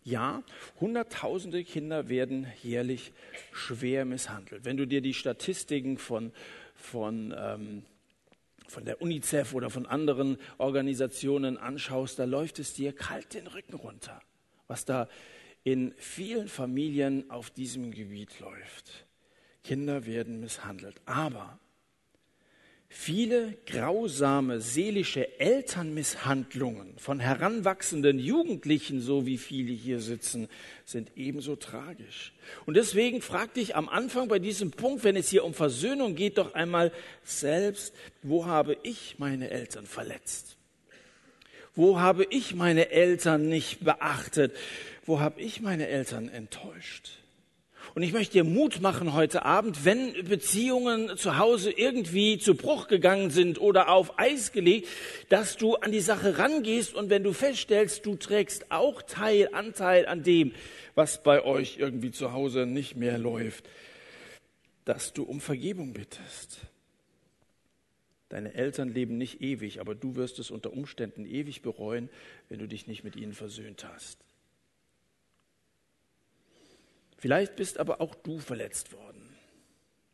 Ja, 0.04 0.42
Hunderttausende 0.80 1.64
Kinder 1.64 2.10
werden 2.10 2.48
jährlich 2.64 3.14
schwer 3.52 4.06
misshandelt. 4.06 4.66
Wenn 4.66 4.76
du 4.76 4.88
dir 4.88 5.02
die 5.02 5.14
Statistiken 5.14 6.00
von, 6.00 6.32
von, 6.74 7.32
ähm, 7.38 7.84
von 8.68 8.86
der 8.86 9.04
UNICEF 9.04 9.54
oder 9.54 9.70
von 9.70 9.86
anderen 9.86 10.40
Organisationen 10.58 11.60
anschaust, 11.60 12.18
da 12.18 12.24
läuft 12.24 12.58
es 12.58 12.74
dir 12.74 12.92
kalt 12.92 13.36
den 13.36 13.46
Rücken 13.46 13.76
runter, 13.76 14.20
was 14.66 14.84
da 14.84 15.08
in 15.64 15.94
vielen 15.98 16.48
Familien 16.48 17.30
auf 17.30 17.52
diesem 17.52 17.92
Gebiet 17.92 18.40
läuft. 18.40 19.06
Kinder 19.64 20.08
werden 20.08 20.40
misshandelt. 20.40 21.00
Aber 21.06 21.60
Viele 22.98 23.58
grausame 23.68 24.62
seelische 24.62 25.38
Elternmisshandlungen 25.38 26.98
von 26.98 27.20
heranwachsenden 27.20 28.20
Jugendlichen, 28.20 29.02
so 29.02 29.26
wie 29.26 29.38
viele 29.38 29.74
hier 29.74 30.00
sitzen, 30.00 30.48
sind 30.86 31.12
ebenso 31.18 31.58
tragisch. 31.58 32.32
Und 32.66 32.78
deswegen 32.78 33.22
frag 33.22 33.54
dich 33.54 33.76
am 33.76 33.90
Anfang 33.90 34.30
bei 34.30 34.40
diesem 34.40 34.72
Punkt, 34.72 35.04
wenn 35.04 35.18
es 35.18 35.28
hier 35.28 35.44
um 35.44 35.54
Versöhnung 35.54 36.16
geht, 36.16 36.38
doch 36.38 36.54
einmal 36.54 36.94
selbst, 37.26 37.94
wo 38.24 38.46
habe 38.46 38.78
ich 38.82 39.20
meine 39.20 39.50
Eltern 39.50 39.86
verletzt? 39.86 40.56
Wo 41.76 42.00
habe 42.00 42.26
ich 42.30 42.56
meine 42.56 42.92
Eltern 42.92 43.50
nicht 43.50 43.84
beachtet? 43.84 44.56
Wo 45.06 45.20
habe 45.20 45.42
ich 45.42 45.60
meine 45.60 45.90
Eltern 45.90 46.30
enttäuscht? 46.30 47.25
Und 47.96 48.04
ich 48.04 48.12
möchte 48.12 48.34
dir 48.34 48.44
Mut 48.44 48.82
machen 48.82 49.14
heute 49.14 49.46
Abend, 49.46 49.86
wenn 49.86 50.26
Beziehungen 50.26 51.16
zu 51.16 51.38
Hause 51.38 51.72
irgendwie 51.72 52.38
zu 52.38 52.54
Bruch 52.54 52.90
gegangen 52.90 53.30
sind 53.30 53.58
oder 53.58 53.88
auf 53.88 54.20
Eis 54.20 54.52
gelegt, 54.52 54.90
dass 55.30 55.56
du 55.56 55.76
an 55.76 55.94
die 55.94 56.02
Sache 56.02 56.38
rangehst 56.38 56.94
und 56.94 57.10
wenn 57.10 57.24
du 57.24 57.32
feststellst, 57.32 58.06
du 58.06 58.18
trägst 58.18 58.70
auch 58.70 59.02
Teil, 59.02 59.48
Anteil 59.54 60.08
an 60.08 60.24
dem, 60.24 60.52
was 60.94 61.24
bei 61.24 61.46
euch 61.46 61.78
irgendwie 61.80 62.12
zu 62.12 62.34
Hause 62.34 62.66
nicht 62.66 62.98
mehr 62.98 63.18
läuft, 63.18 63.70
dass 64.84 65.14
du 65.14 65.24
um 65.24 65.40
Vergebung 65.40 65.94
bittest. 65.94 66.68
Deine 68.28 68.56
Eltern 68.56 68.90
leben 68.90 69.18
nicht 69.18 69.40
ewig, 69.40 69.80
aber 69.80 69.96
du 69.96 70.18
wirst 70.18 70.38
es 70.40 70.52
unter 70.52 70.74
Umständen 70.74 71.26
ewig 71.26 71.62
bereuen, 71.62 72.10
wenn 72.50 72.60
du 72.60 72.68
dich 72.68 72.88
nicht 72.88 73.06
mit 73.06 73.16
ihnen 73.16 73.32
versöhnt 73.32 73.88
hast. 73.88 74.25
Vielleicht 77.26 77.56
bist 77.56 77.80
aber 77.80 78.02
auch 78.02 78.14
du 78.14 78.38
verletzt 78.38 78.94
worden. 78.94 79.36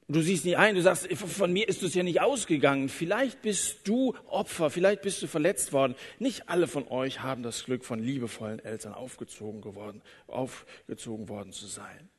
Du 0.07 0.21
siehst 0.21 0.45
nie 0.45 0.55
ein, 0.55 0.75
du 0.75 0.81
sagst, 0.81 1.11
von 1.11 1.51
mir 1.51 1.67
ist 1.67 1.83
es 1.83 1.93
ja 1.93 2.03
nicht 2.03 2.21
ausgegangen. 2.21 2.87
Vielleicht 2.87 3.41
bist 3.41 3.85
du 3.85 4.15
Opfer, 4.29 4.69
vielleicht 4.69 5.01
bist 5.01 5.21
du 5.21 5.27
verletzt 5.27 5.73
worden. 5.73 5.95
Nicht 6.19 6.47
alle 6.47 6.67
von 6.67 6.87
euch 6.87 7.19
haben 7.19 7.43
das 7.43 7.65
Glück, 7.65 7.83
von 7.83 8.01
liebevollen 8.01 8.59
Eltern 8.63 8.93
aufgezogen, 8.93 9.59
geworden, 9.59 10.01
aufgezogen 10.27 11.27
worden 11.27 11.51
zu 11.51 11.67
sein. 11.67 12.09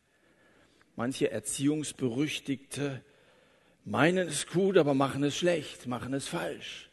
Manche 0.94 1.30
Erziehungsberüchtigte 1.30 3.02
meinen 3.86 4.28
es 4.28 4.46
gut, 4.46 4.76
aber 4.76 4.92
machen 4.92 5.24
es 5.24 5.34
schlecht, 5.34 5.86
machen 5.86 6.12
es 6.12 6.28
falsch. 6.28 6.90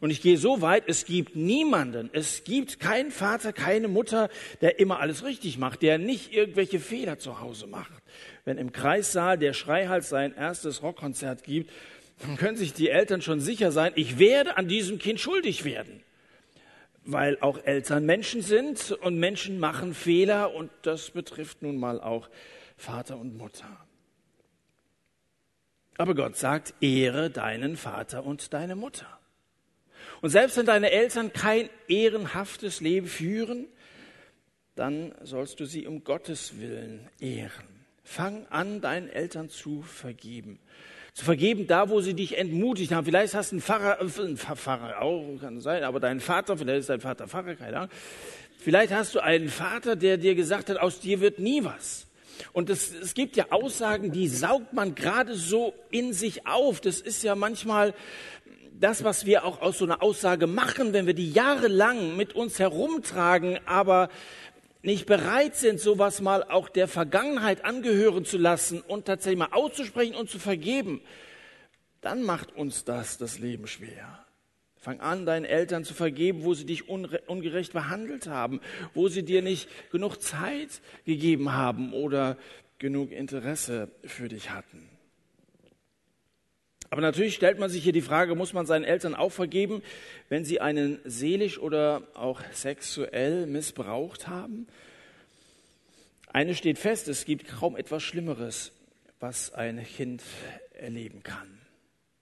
Und 0.00 0.10
ich 0.10 0.20
gehe 0.20 0.36
so 0.36 0.60
weit, 0.60 0.84
es 0.86 1.04
gibt 1.04 1.36
niemanden, 1.36 2.10
es 2.12 2.44
gibt 2.44 2.80
keinen 2.80 3.10
Vater, 3.10 3.52
keine 3.52 3.88
Mutter, 3.88 4.28
der 4.60 4.78
immer 4.78 5.00
alles 5.00 5.24
richtig 5.24 5.58
macht, 5.58 5.82
der 5.82 5.98
nicht 5.98 6.32
irgendwelche 6.32 6.80
Fehler 6.80 7.18
zu 7.18 7.40
Hause 7.40 7.66
macht. 7.66 7.92
Wenn 8.44 8.58
im 8.58 8.72
Kreissaal 8.72 9.38
der 9.38 9.52
Schreihals 9.52 10.08
sein 10.08 10.34
erstes 10.34 10.82
Rockkonzert 10.82 11.44
gibt, 11.44 11.70
dann 12.20 12.36
können 12.36 12.56
sich 12.56 12.72
die 12.72 12.88
Eltern 12.88 13.22
schon 13.22 13.40
sicher 13.40 13.72
sein, 13.72 13.92
ich 13.94 14.18
werde 14.18 14.56
an 14.56 14.68
diesem 14.68 14.98
Kind 14.98 15.20
schuldig 15.20 15.64
werden. 15.64 16.02
Weil 17.04 17.38
auch 17.40 17.58
Eltern 17.64 18.04
Menschen 18.04 18.42
sind 18.42 18.90
und 18.90 19.18
Menschen 19.18 19.60
machen 19.60 19.94
Fehler 19.94 20.54
und 20.54 20.70
das 20.82 21.10
betrifft 21.10 21.62
nun 21.62 21.76
mal 21.76 22.00
auch 22.00 22.28
Vater 22.76 23.16
und 23.16 23.36
Mutter. 23.36 23.86
Aber 25.98 26.14
Gott 26.14 26.36
sagt, 26.36 26.74
ehre 26.80 27.30
deinen 27.30 27.76
Vater 27.76 28.24
und 28.24 28.52
deine 28.52 28.76
Mutter. 28.76 29.15
Und 30.26 30.30
selbst 30.30 30.56
wenn 30.56 30.66
deine 30.66 30.90
Eltern 30.90 31.32
kein 31.32 31.70
ehrenhaftes 31.86 32.80
Leben 32.80 33.06
führen, 33.06 33.68
dann 34.74 35.14
sollst 35.22 35.60
du 35.60 35.66
sie 35.66 35.86
um 35.86 36.02
Gottes 36.02 36.58
Willen 36.58 37.08
ehren. 37.20 37.68
Fang 38.02 38.44
an, 38.48 38.80
deinen 38.80 39.08
Eltern 39.08 39.50
zu 39.50 39.82
vergeben. 39.82 40.58
Zu 41.14 41.24
vergeben 41.24 41.68
da, 41.68 41.90
wo 41.90 42.00
sie 42.00 42.14
dich 42.14 42.38
entmutigt 42.38 42.90
haben. 42.90 43.04
Vielleicht 43.04 43.34
hast 43.34 43.52
du 43.52 43.54
einen 43.54 43.62
Pfarrer, 43.62 44.00
äh, 44.00 44.20
einen 44.20 44.36
Pfarrer 44.36 45.00
auch, 45.00 45.38
kann 45.40 45.60
sein, 45.60 45.84
aber 45.84 46.00
dein 46.00 46.18
Vater, 46.18 46.56
vielleicht 46.56 46.80
ist 46.80 46.88
dein 46.88 47.00
Vater 47.00 47.28
Pfarrer, 47.28 47.54
keine 47.54 47.76
Ahnung. 47.76 47.90
Vielleicht 48.58 48.92
hast 48.92 49.14
du 49.14 49.20
einen 49.20 49.48
Vater, 49.48 49.94
der 49.94 50.16
dir 50.16 50.34
gesagt 50.34 50.70
hat, 50.70 50.78
aus 50.78 50.98
dir 50.98 51.20
wird 51.20 51.38
nie 51.38 51.62
was. 51.62 52.08
Und 52.52 52.68
es, 52.68 52.92
es 52.92 53.14
gibt 53.14 53.36
ja 53.36 53.46
Aussagen, 53.50 54.12
die 54.12 54.28
saugt 54.28 54.72
man 54.72 54.94
gerade 54.94 55.36
so 55.36 55.72
in 55.90 56.12
sich 56.12 56.46
auf. 56.46 56.80
Das 56.80 57.00
ist 57.00 57.22
ja 57.22 57.34
manchmal 57.34 57.94
das, 58.80 59.04
was 59.04 59.26
wir 59.26 59.44
auch 59.44 59.60
aus 59.60 59.78
so 59.78 59.84
einer 59.84 60.02
Aussage 60.02 60.46
machen, 60.46 60.92
wenn 60.92 61.06
wir 61.06 61.14
die 61.14 61.30
jahrelang 61.30 62.16
mit 62.16 62.34
uns 62.34 62.58
herumtragen, 62.58 63.58
aber 63.66 64.08
nicht 64.82 65.06
bereit 65.06 65.56
sind, 65.56 65.80
sowas 65.80 66.20
mal 66.20 66.44
auch 66.44 66.68
der 66.68 66.86
Vergangenheit 66.86 67.64
angehören 67.64 68.24
zu 68.24 68.38
lassen 68.38 68.80
und 68.80 69.06
tatsächlich 69.06 69.38
mal 69.38 69.52
auszusprechen 69.52 70.14
und 70.14 70.30
zu 70.30 70.38
vergeben, 70.38 71.00
dann 72.00 72.22
macht 72.22 72.54
uns 72.54 72.84
das 72.84 73.18
das 73.18 73.38
Leben 73.38 73.66
schwer. 73.66 74.24
Fang 74.76 75.00
an, 75.00 75.26
deinen 75.26 75.44
Eltern 75.44 75.82
zu 75.82 75.94
vergeben, 75.94 76.44
wo 76.44 76.54
sie 76.54 76.66
dich 76.66 76.88
ungerecht 76.88 77.72
behandelt 77.72 78.28
haben, 78.28 78.60
wo 78.94 79.08
sie 79.08 79.24
dir 79.24 79.42
nicht 79.42 79.68
genug 79.90 80.22
Zeit 80.22 80.80
gegeben 81.04 81.52
haben 81.52 81.92
oder 81.92 82.36
genug 82.78 83.10
Interesse 83.10 83.90
für 84.04 84.28
dich 84.28 84.50
hatten. 84.50 84.95
Aber 86.90 87.00
natürlich 87.00 87.34
stellt 87.34 87.58
man 87.58 87.70
sich 87.70 87.82
hier 87.82 87.92
die 87.92 88.02
Frage, 88.02 88.34
muss 88.34 88.52
man 88.52 88.66
seinen 88.66 88.84
Eltern 88.84 89.14
auch 89.14 89.32
vergeben, 89.32 89.82
wenn 90.28 90.44
sie 90.44 90.60
einen 90.60 91.00
seelisch 91.04 91.58
oder 91.58 92.02
auch 92.14 92.40
sexuell 92.52 93.46
missbraucht 93.46 94.28
haben? 94.28 94.66
Eine 96.28 96.54
steht 96.54 96.78
fest, 96.78 97.08
es 97.08 97.24
gibt 97.24 97.48
kaum 97.48 97.76
etwas 97.76 98.02
Schlimmeres, 98.02 98.72
was 99.20 99.52
ein 99.54 99.82
Kind 99.84 100.22
erleben 100.74 101.22
kann. 101.22 101.60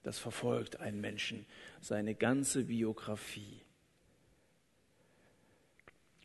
Das 0.02 0.18
verfolgt 0.18 0.80
einen 0.80 1.00
Menschen 1.00 1.47
seine 1.80 2.14
ganze 2.14 2.64
Biografie. 2.64 3.61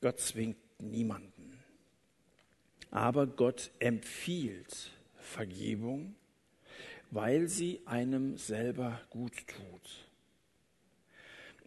Gott 0.01 0.19
zwingt 0.19 0.57
niemanden. 0.79 1.63
Aber 2.91 3.27
Gott 3.27 3.71
empfiehlt 3.79 4.91
Vergebung, 5.17 6.15
weil 7.11 7.47
sie 7.47 7.81
einem 7.85 8.37
selber 8.37 9.01
gut 9.09 9.33
tut. 9.47 10.05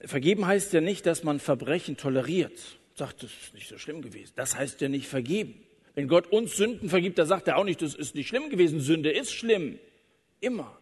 Vergeben 0.09 0.47
heißt 0.47 0.73
ja 0.73 0.81
nicht, 0.81 1.07
dass 1.07 1.25
man 1.25 1.41
Verbrechen 1.41 1.97
toleriert. 1.97 2.79
Sagt, 2.95 3.23
das 3.23 3.31
ist 3.31 3.55
nicht 3.55 3.69
so 3.69 3.79
schlimm 3.79 4.03
gewesen. 4.03 4.33
Das 4.37 4.57
heißt 4.57 4.81
ja 4.81 4.89
nicht 4.89 5.09
vergeben. 5.09 5.55
Wenn 5.95 6.09
Gott 6.09 6.27
uns 6.33 6.57
Sünden 6.57 6.89
vergibt, 6.89 7.19
dann 7.19 7.27
sagt 7.27 7.49
er 7.49 7.57
auch 7.57 7.65
nicht, 7.65 7.83
das 7.83 7.95
ist 7.95 8.15
nicht 8.15 8.29
schlimm 8.29 8.51
gewesen. 8.51 8.81
Sünde 8.81 9.11
ist 9.11 9.33
schlimm. 9.33 9.79
Immer 10.41 10.77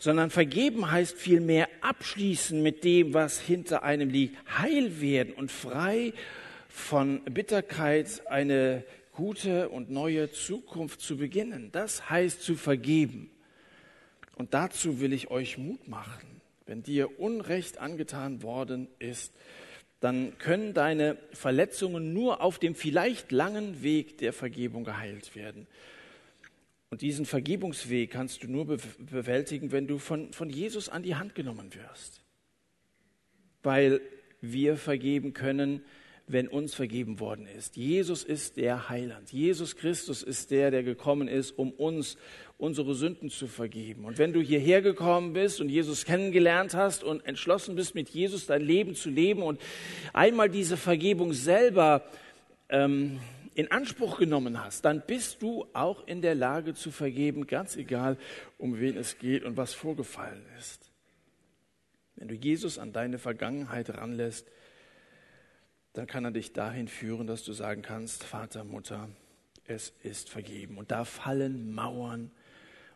sondern 0.00 0.30
vergeben 0.30 0.90
heißt 0.90 1.16
vielmehr 1.16 1.68
abschließen 1.82 2.60
mit 2.60 2.84
dem, 2.84 3.12
was 3.14 3.38
hinter 3.38 3.82
einem 3.82 4.08
liegt, 4.08 4.36
heil 4.58 5.00
werden 5.00 5.34
und 5.34 5.52
frei 5.52 6.14
von 6.68 7.22
Bitterkeit 7.24 8.22
eine 8.26 8.82
gute 9.12 9.68
und 9.68 9.90
neue 9.90 10.30
Zukunft 10.30 11.00
zu 11.00 11.16
beginnen. 11.16 11.70
Das 11.72 12.08
heißt 12.10 12.42
zu 12.42 12.56
vergeben. 12.56 13.30
Und 14.36 14.54
dazu 14.54 15.00
will 15.00 15.12
ich 15.12 15.30
euch 15.30 15.58
Mut 15.58 15.88
machen. 15.88 16.40
Wenn 16.66 16.82
dir 16.82 17.20
Unrecht 17.20 17.78
angetan 17.78 18.42
worden 18.42 18.88
ist, 18.98 19.34
dann 20.00 20.38
können 20.38 20.72
deine 20.72 21.18
Verletzungen 21.32 22.14
nur 22.14 22.40
auf 22.40 22.58
dem 22.58 22.74
vielleicht 22.74 23.32
langen 23.32 23.82
Weg 23.82 24.18
der 24.18 24.32
Vergebung 24.32 24.84
geheilt 24.84 25.36
werden. 25.36 25.66
Und 26.88 27.02
diesen 27.02 27.26
Vergebungsweg 27.26 28.10
kannst 28.10 28.42
du 28.42 28.48
nur 28.48 28.66
bewältigen, 28.66 29.70
wenn 29.72 29.86
du 29.86 29.98
von, 29.98 30.32
von 30.32 30.50
Jesus 30.50 30.88
an 30.88 31.02
die 31.02 31.16
Hand 31.16 31.34
genommen 31.34 31.74
wirst. 31.74 32.22
Weil 33.62 34.00
wir 34.40 34.76
vergeben 34.76 35.34
können, 35.34 35.84
wenn 36.32 36.48
uns 36.48 36.74
vergeben 36.74 37.20
worden 37.20 37.46
ist. 37.46 37.76
Jesus 37.76 38.22
ist 38.22 38.56
der 38.56 38.88
Heiland. 38.88 39.32
Jesus 39.32 39.76
Christus 39.76 40.22
ist 40.22 40.50
der, 40.50 40.70
der 40.70 40.82
gekommen 40.82 41.28
ist, 41.28 41.58
um 41.58 41.72
uns 41.72 42.16
unsere 42.56 42.94
Sünden 42.94 43.30
zu 43.30 43.46
vergeben. 43.46 44.04
Und 44.04 44.18
wenn 44.18 44.32
du 44.32 44.40
hierher 44.40 44.82
gekommen 44.82 45.32
bist 45.32 45.60
und 45.60 45.68
Jesus 45.70 46.04
kennengelernt 46.04 46.74
hast 46.74 47.02
und 47.02 47.24
entschlossen 47.26 47.74
bist, 47.74 47.94
mit 47.94 48.10
Jesus 48.10 48.46
dein 48.46 48.60
Leben 48.60 48.94
zu 48.94 49.08
leben 49.08 49.42
und 49.42 49.60
einmal 50.12 50.50
diese 50.50 50.76
Vergebung 50.76 51.32
selber 51.32 52.04
ähm, 52.68 53.18
in 53.54 53.70
Anspruch 53.70 54.18
genommen 54.18 54.62
hast, 54.62 54.84
dann 54.84 55.02
bist 55.06 55.42
du 55.42 55.66
auch 55.72 56.06
in 56.06 56.22
der 56.22 56.34
Lage 56.34 56.74
zu 56.74 56.90
vergeben, 56.90 57.46
ganz 57.46 57.76
egal, 57.76 58.16
um 58.58 58.78
wen 58.78 58.96
es 58.96 59.18
geht 59.18 59.42
und 59.44 59.56
was 59.56 59.74
vorgefallen 59.74 60.44
ist. 60.58 60.90
Wenn 62.16 62.28
du 62.28 62.34
Jesus 62.34 62.78
an 62.78 62.92
deine 62.92 63.18
Vergangenheit 63.18 63.96
ranlässt, 63.96 64.46
dann 65.92 66.06
kann 66.06 66.24
er 66.24 66.30
dich 66.30 66.52
dahin 66.52 66.88
führen, 66.88 67.26
dass 67.26 67.42
du 67.44 67.52
sagen 67.52 67.82
kannst, 67.82 68.24
Vater, 68.24 68.64
Mutter, 68.64 69.08
es 69.64 69.92
ist 70.02 70.28
vergeben. 70.28 70.78
Und 70.78 70.90
da 70.90 71.04
fallen 71.04 71.72
Mauern 71.72 72.30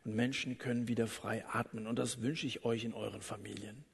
und 0.04 0.14
Menschen 0.14 0.58
können 0.58 0.88
wieder 0.88 1.06
frei 1.06 1.44
atmen. 1.46 1.86
Und 1.86 1.98
das 1.98 2.20
wünsche 2.20 2.46
ich 2.46 2.64
euch 2.64 2.84
in 2.84 2.94
euren 2.94 3.22
Familien 3.22 3.84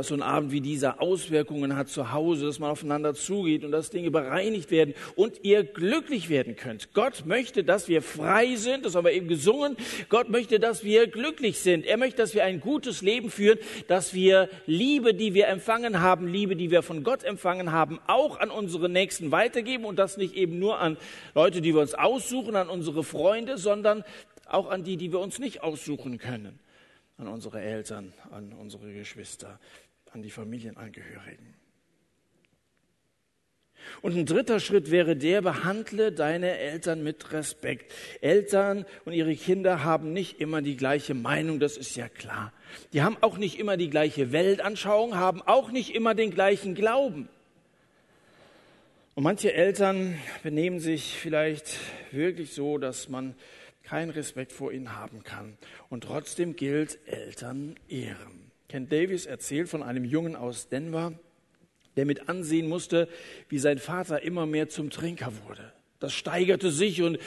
dass 0.00 0.08
so 0.08 0.14
ein 0.14 0.22
Abend 0.22 0.50
wie 0.50 0.62
dieser 0.62 1.02
Auswirkungen 1.02 1.76
hat 1.76 1.90
zu 1.90 2.10
Hause, 2.10 2.46
dass 2.46 2.58
man 2.58 2.70
aufeinander 2.70 3.12
zugeht 3.12 3.64
und 3.64 3.70
dass 3.70 3.90
Dinge 3.90 4.10
bereinigt 4.10 4.70
werden 4.70 4.94
und 5.14 5.44
ihr 5.44 5.62
glücklich 5.62 6.30
werden 6.30 6.56
könnt. 6.56 6.94
Gott 6.94 7.26
möchte, 7.26 7.64
dass 7.64 7.86
wir 7.86 8.00
frei 8.00 8.56
sind, 8.56 8.86
das 8.86 8.94
haben 8.94 9.04
wir 9.04 9.12
eben 9.12 9.28
gesungen. 9.28 9.76
Gott 10.08 10.30
möchte, 10.30 10.58
dass 10.58 10.84
wir 10.84 11.06
glücklich 11.06 11.58
sind. 11.58 11.84
Er 11.84 11.98
möchte, 11.98 12.16
dass 12.16 12.32
wir 12.32 12.44
ein 12.44 12.60
gutes 12.60 13.02
Leben 13.02 13.30
führen, 13.30 13.58
dass 13.88 14.14
wir 14.14 14.48
Liebe, 14.64 15.12
die 15.12 15.34
wir 15.34 15.48
empfangen 15.48 16.00
haben, 16.00 16.26
Liebe, 16.26 16.56
die 16.56 16.70
wir 16.70 16.80
von 16.80 17.04
Gott 17.04 17.22
empfangen 17.22 17.70
haben, 17.70 18.00
auch 18.06 18.40
an 18.40 18.50
unsere 18.50 18.88
Nächsten 18.88 19.32
weitergeben 19.32 19.84
und 19.84 19.98
das 19.98 20.16
nicht 20.16 20.34
eben 20.34 20.58
nur 20.58 20.78
an 20.78 20.96
Leute, 21.34 21.60
die 21.60 21.74
wir 21.74 21.82
uns 21.82 21.92
aussuchen, 21.92 22.56
an 22.56 22.70
unsere 22.70 23.04
Freunde, 23.04 23.58
sondern 23.58 24.02
auch 24.46 24.70
an 24.70 24.82
die, 24.82 24.96
die 24.96 25.12
wir 25.12 25.20
uns 25.20 25.38
nicht 25.38 25.62
aussuchen 25.62 26.16
können 26.16 26.58
an 27.20 27.28
unsere 27.28 27.60
Eltern, 27.60 28.12
an 28.30 28.52
unsere 28.54 28.92
Geschwister, 28.92 29.60
an 30.12 30.22
die 30.22 30.30
Familienangehörigen. 30.30 31.54
Und 34.02 34.16
ein 34.16 34.26
dritter 34.26 34.60
Schritt 34.60 34.90
wäre 34.90 35.16
der, 35.16 35.42
behandle 35.42 36.12
deine 36.12 36.58
Eltern 36.58 37.02
mit 37.02 37.32
Respekt. 37.32 37.92
Eltern 38.20 38.84
und 39.04 39.12
ihre 39.12 39.34
Kinder 39.34 39.84
haben 39.84 40.12
nicht 40.12 40.40
immer 40.40 40.62
die 40.62 40.76
gleiche 40.76 41.14
Meinung, 41.14 41.60
das 41.60 41.76
ist 41.76 41.96
ja 41.96 42.08
klar. 42.08 42.52
Die 42.92 43.02
haben 43.02 43.16
auch 43.20 43.36
nicht 43.36 43.58
immer 43.58 43.76
die 43.76 43.90
gleiche 43.90 44.32
Weltanschauung, 44.32 45.16
haben 45.16 45.42
auch 45.42 45.70
nicht 45.70 45.94
immer 45.94 46.14
den 46.14 46.30
gleichen 46.30 46.74
Glauben. 46.74 47.28
Und 49.14 49.24
manche 49.24 49.52
Eltern 49.52 50.16
benehmen 50.42 50.80
sich 50.80 51.18
vielleicht 51.18 51.78
wirklich 52.10 52.52
so, 52.52 52.78
dass 52.78 53.08
man 53.08 53.34
keinen 53.82 54.10
Respekt 54.10 54.52
vor 54.52 54.72
ihnen 54.72 54.96
haben 54.96 55.24
kann. 55.24 55.58
Und 55.88 56.04
trotzdem 56.04 56.56
gilt 56.56 56.98
Eltern 57.06 57.74
ehren. 57.88 58.39
Ken 58.70 58.88
Davis 58.88 59.26
erzählt 59.26 59.68
von 59.68 59.82
einem 59.82 60.04
Jungen 60.04 60.36
aus 60.36 60.68
Denver, 60.68 61.12
der 61.96 62.06
mit 62.06 62.28
ansehen 62.28 62.68
musste, 62.68 63.08
wie 63.48 63.58
sein 63.58 63.78
Vater 63.78 64.22
immer 64.22 64.46
mehr 64.46 64.68
zum 64.68 64.90
Trinker 64.90 65.32
wurde. 65.44 65.72
Das 65.98 66.14
steigerte 66.14 66.70
sich 66.70 67.02
und, 67.02 67.18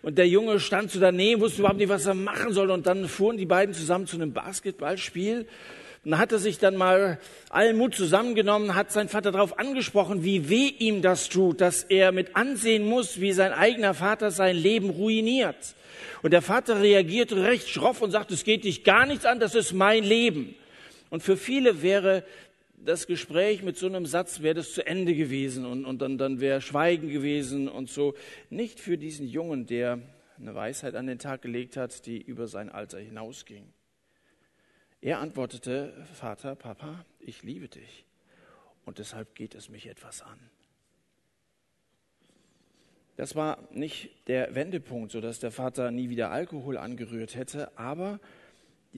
und 0.00 0.16
der 0.16 0.26
Junge 0.26 0.58
stand 0.60 0.90
so 0.90 0.98
daneben, 0.98 1.42
wusste 1.42 1.60
überhaupt 1.60 1.78
nicht, 1.78 1.90
was 1.90 2.06
er 2.06 2.14
machen 2.14 2.54
soll. 2.54 2.70
Und 2.70 2.86
dann 2.86 3.06
fuhren 3.06 3.36
die 3.36 3.44
beiden 3.44 3.74
zusammen 3.74 4.06
zu 4.06 4.16
einem 4.16 4.32
Basketballspiel. 4.32 5.46
Und 6.06 6.10
da 6.10 6.16
hat 6.16 6.32
er 6.32 6.38
sich 6.38 6.56
dann 6.56 6.74
mal 6.74 7.20
allen 7.50 7.76
Mut 7.76 7.94
zusammengenommen, 7.94 8.74
hat 8.74 8.90
sein 8.90 9.10
Vater 9.10 9.30
darauf 9.30 9.58
angesprochen, 9.58 10.24
wie 10.24 10.48
weh 10.48 10.68
ihm 10.68 11.02
das 11.02 11.28
tut, 11.28 11.60
dass 11.60 11.84
er 11.84 12.12
mit 12.12 12.34
ansehen 12.34 12.86
muss, 12.86 13.20
wie 13.20 13.32
sein 13.32 13.52
eigener 13.52 13.92
Vater 13.92 14.30
sein 14.30 14.56
Leben 14.56 14.88
ruiniert. 14.88 15.74
Und 16.22 16.32
der 16.32 16.40
Vater 16.40 16.80
reagierte 16.80 17.42
recht 17.42 17.68
schroff 17.68 18.00
und 18.00 18.10
sagte, 18.10 18.32
es 18.32 18.44
geht 18.44 18.64
dich 18.64 18.84
gar 18.84 19.04
nichts 19.04 19.26
an, 19.26 19.38
das 19.38 19.54
ist 19.54 19.74
mein 19.74 20.02
Leben. 20.02 20.54
Und 21.10 21.22
für 21.22 21.36
viele 21.36 21.82
wäre 21.82 22.24
das 22.84 23.06
Gespräch 23.06 23.62
mit 23.62 23.76
so 23.76 23.86
einem 23.86 24.06
Satz, 24.06 24.40
wäre 24.40 24.54
das 24.54 24.72
zu 24.72 24.86
Ende 24.86 25.14
gewesen 25.14 25.66
und, 25.66 25.84
und 25.84 26.00
dann, 26.00 26.18
dann 26.18 26.40
wäre 26.40 26.60
Schweigen 26.60 27.08
gewesen 27.08 27.68
und 27.68 27.90
so. 27.90 28.14
Nicht 28.50 28.80
für 28.80 28.98
diesen 28.98 29.26
Jungen, 29.26 29.66
der 29.66 30.00
eine 30.38 30.54
Weisheit 30.54 30.94
an 30.94 31.06
den 31.06 31.18
Tag 31.18 31.42
gelegt 31.42 31.76
hat, 31.76 32.06
die 32.06 32.20
über 32.20 32.46
sein 32.46 32.70
Alter 32.70 32.98
hinausging. 32.98 33.72
Er 35.00 35.18
antwortete, 35.18 35.92
Vater, 36.14 36.54
Papa, 36.54 37.04
ich 37.20 37.42
liebe 37.42 37.68
dich 37.68 38.04
und 38.84 38.98
deshalb 38.98 39.34
geht 39.34 39.54
es 39.54 39.68
mich 39.68 39.86
etwas 39.86 40.22
an. 40.22 40.38
Das 43.16 43.34
war 43.34 43.68
nicht 43.72 44.10
der 44.28 44.54
Wendepunkt, 44.54 45.10
sodass 45.10 45.40
der 45.40 45.50
Vater 45.50 45.90
nie 45.90 46.08
wieder 46.08 46.30
Alkohol 46.30 46.78
angerührt 46.78 47.34
hätte, 47.34 47.76
aber 47.76 48.20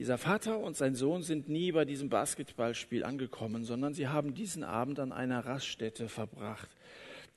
dieser 0.01 0.17
Vater 0.17 0.57
und 0.57 0.75
sein 0.75 0.95
Sohn 0.95 1.21
sind 1.21 1.47
nie 1.47 1.71
bei 1.71 1.85
diesem 1.85 2.09
Basketballspiel 2.09 3.03
angekommen, 3.03 3.63
sondern 3.65 3.93
sie 3.93 4.07
haben 4.07 4.33
diesen 4.33 4.63
Abend 4.63 4.99
an 4.99 5.11
einer 5.11 5.45
Raststätte 5.45 6.09
verbracht 6.09 6.69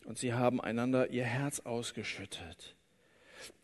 und 0.06 0.16
sie 0.16 0.32
haben 0.32 0.62
einander 0.62 1.10
ihr 1.10 1.24
Herz 1.24 1.60
ausgeschüttet. 1.60 2.74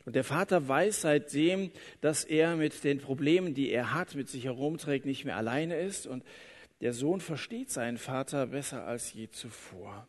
Und 0.04 0.16
der 0.16 0.24
Vater 0.24 0.68
weiß 0.68 1.00
seitdem, 1.00 1.70
dass 2.02 2.24
er 2.24 2.56
mit 2.56 2.84
den 2.84 3.00
Problemen, 3.00 3.54
die 3.54 3.70
er 3.70 3.94
hat, 3.94 4.14
mit 4.16 4.28
sich 4.28 4.44
herumträgt, 4.44 5.06
nicht 5.06 5.24
mehr 5.24 5.38
alleine 5.38 5.80
ist. 5.80 6.06
Und 6.06 6.22
der 6.82 6.92
Sohn 6.92 7.22
versteht 7.22 7.70
seinen 7.70 7.96
Vater 7.96 8.48
besser 8.48 8.84
als 8.84 9.14
je 9.14 9.30
zuvor. 9.30 10.06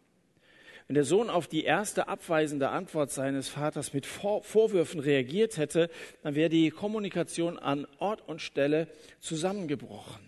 Wenn 0.88 0.96
der 0.96 1.04
Sohn 1.04 1.30
auf 1.30 1.48
die 1.48 1.64
erste 1.64 2.08
abweisende 2.08 2.70
Antwort 2.70 3.12
seines 3.12 3.48
Vaters 3.48 3.94
mit 3.94 4.06
Vorwürfen 4.06 5.00
reagiert 5.00 5.58
hätte, 5.58 5.90
dann 6.24 6.36
wäre 6.36 6.50
die 6.50 6.70
Kommunikation 6.70 7.60
an 7.60 7.88
Ort 8.00 8.28
und 8.28 8.42
Stelle 8.42 8.88
zusammengebrochen. 9.20 10.22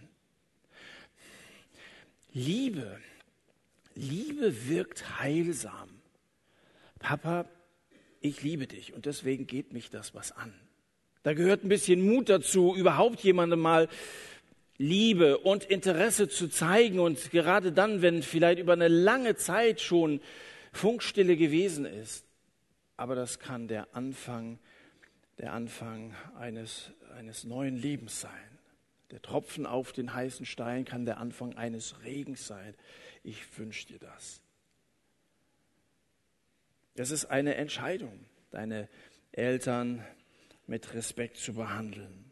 Liebe, 2.33 2.99
Liebe 3.95 4.67
wirkt 4.67 5.19
heilsam. 5.19 5.89
Papa, 6.99 7.45
ich 8.21 8.41
liebe 8.41 8.67
dich 8.67 8.93
und 8.93 9.05
deswegen 9.05 9.45
geht 9.45 9.73
mich 9.73 9.89
das 9.89 10.15
was 10.15 10.31
an. 10.31 10.53
Da 11.23 11.33
gehört 11.33 11.63
ein 11.63 11.69
bisschen 11.69 12.01
Mut 12.05 12.29
dazu, 12.29 12.75
überhaupt 12.75 13.21
jemandem 13.21 13.59
mal 13.59 13.87
Liebe 14.77 15.37
und 15.37 15.63
Interesse 15.65 16.27
zu 16.27 16.47
zeigen 16.47 16.99
und 16.99 17.31
gerade 17.31 17.71
dann, 17.71 18.01
wenn 18.01 18.23
vielleicht 18.23 18.59
über 18.59 18.73
eine 18.73 18.87
lange 18.87 19.35
Zeit 19.35 19.81
schon 19.81 20.19
Funkstille 20.71 21.37
gewesen 21.37 21.85
ist. 21.85 22.25
Aber 22.97 23.15
das 23.15 23.39
kann 23.39 23.67
der 23.67 23.95
Anfang, 23.95 24.59
der 25.37 25.53
Anfang 25.53 26.13
eines, 26.37 26.91
eines 27.15 27.43
neuen 27.43 27.75
Lebens 27.75 28.21
sein. 28.21 28.31
Der 29.11 29.21
Tropfen 29.21 29.67
auf 29.67 29.91
den 29.91 30.13
heißen 30.13 30.45
Stein 30.45 30.85
kann 30.85 31.05
der 31.05 31.17
Anfang 31.17 31.55
eines 31.55 32.03
Regens 32.03 32.47
sein. 32.47 32.73
Ich 33.23 33.57
wünsche 33.59 33.87
dir 33.87 33.99
das. 33.99 34.41
Es 36.95 37.11
ist 37.11 37.25
eine 37.25 37.55
Entscheidung, 37.55 38.25
deine 38.51 38.89
Eltern 39.31 40.03
mit 40.67 40.93
Respekt 40.93 41.37
zu 41.37 41.53
behandeln. 41.53 42.22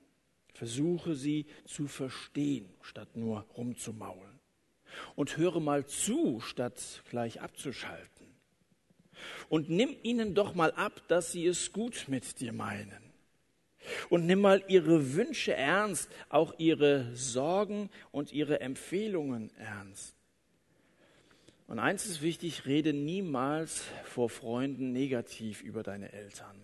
Versuche 0.61 1.15
sie 1.15 1.47
zu 1.65 1.87
verstehen, 1.87 2.69
statt 2.83 3.17
nur 3.17 3.47
rumzumaulen. 3.57 4.39
Und 5.15 5.35
höre 5.35 5.59
mal 5.59 5.87
zu, 5.87 6.39
statt 6.39 7.01
gleich 7.09 7.41
abzuschalten. 7.41 8.27
Und 9.49 9.71
nimm 9.71 9.95
ihnen 10.03 10.35
doch 10.35 10.53
mal 10.53 10.71
ab, 10.73 11.01
dass 11.07 11.31
sie 11.31 11.47
es 11.47 11.73
gut 11.73 12.05
mit 12.09 12.39
dir 12.39 12.53
meinen. 12.53 13.01
Und 14.11 14.27
nimm 14.27 14.41
mal 14.41 14.63
ihre 14.67 15.15
Wünsche 15.15 15.55
ernst, 15.55 16.11
auch 16.29 16.53
ihre 16.59 17.09
Sorgen 17.15 17.89
und 18.11 18.31
ihre 18.31 18.59
Empfehlungen 18.59 19.49
ernst. 19.57 20.15
Und 21.65 21.79
eins 21.79 22.05
ist 22.05 22.21
wichtig, 22.21 22.67
rede 22.67 22.93
niemals 22.93 23.81
vor 24.03 24.29
Freunden 24.29 24.91
negativ 24.91 25.63
über 25.63 25.81
deine 25.81 26.11
Eltern. 26.11 26.61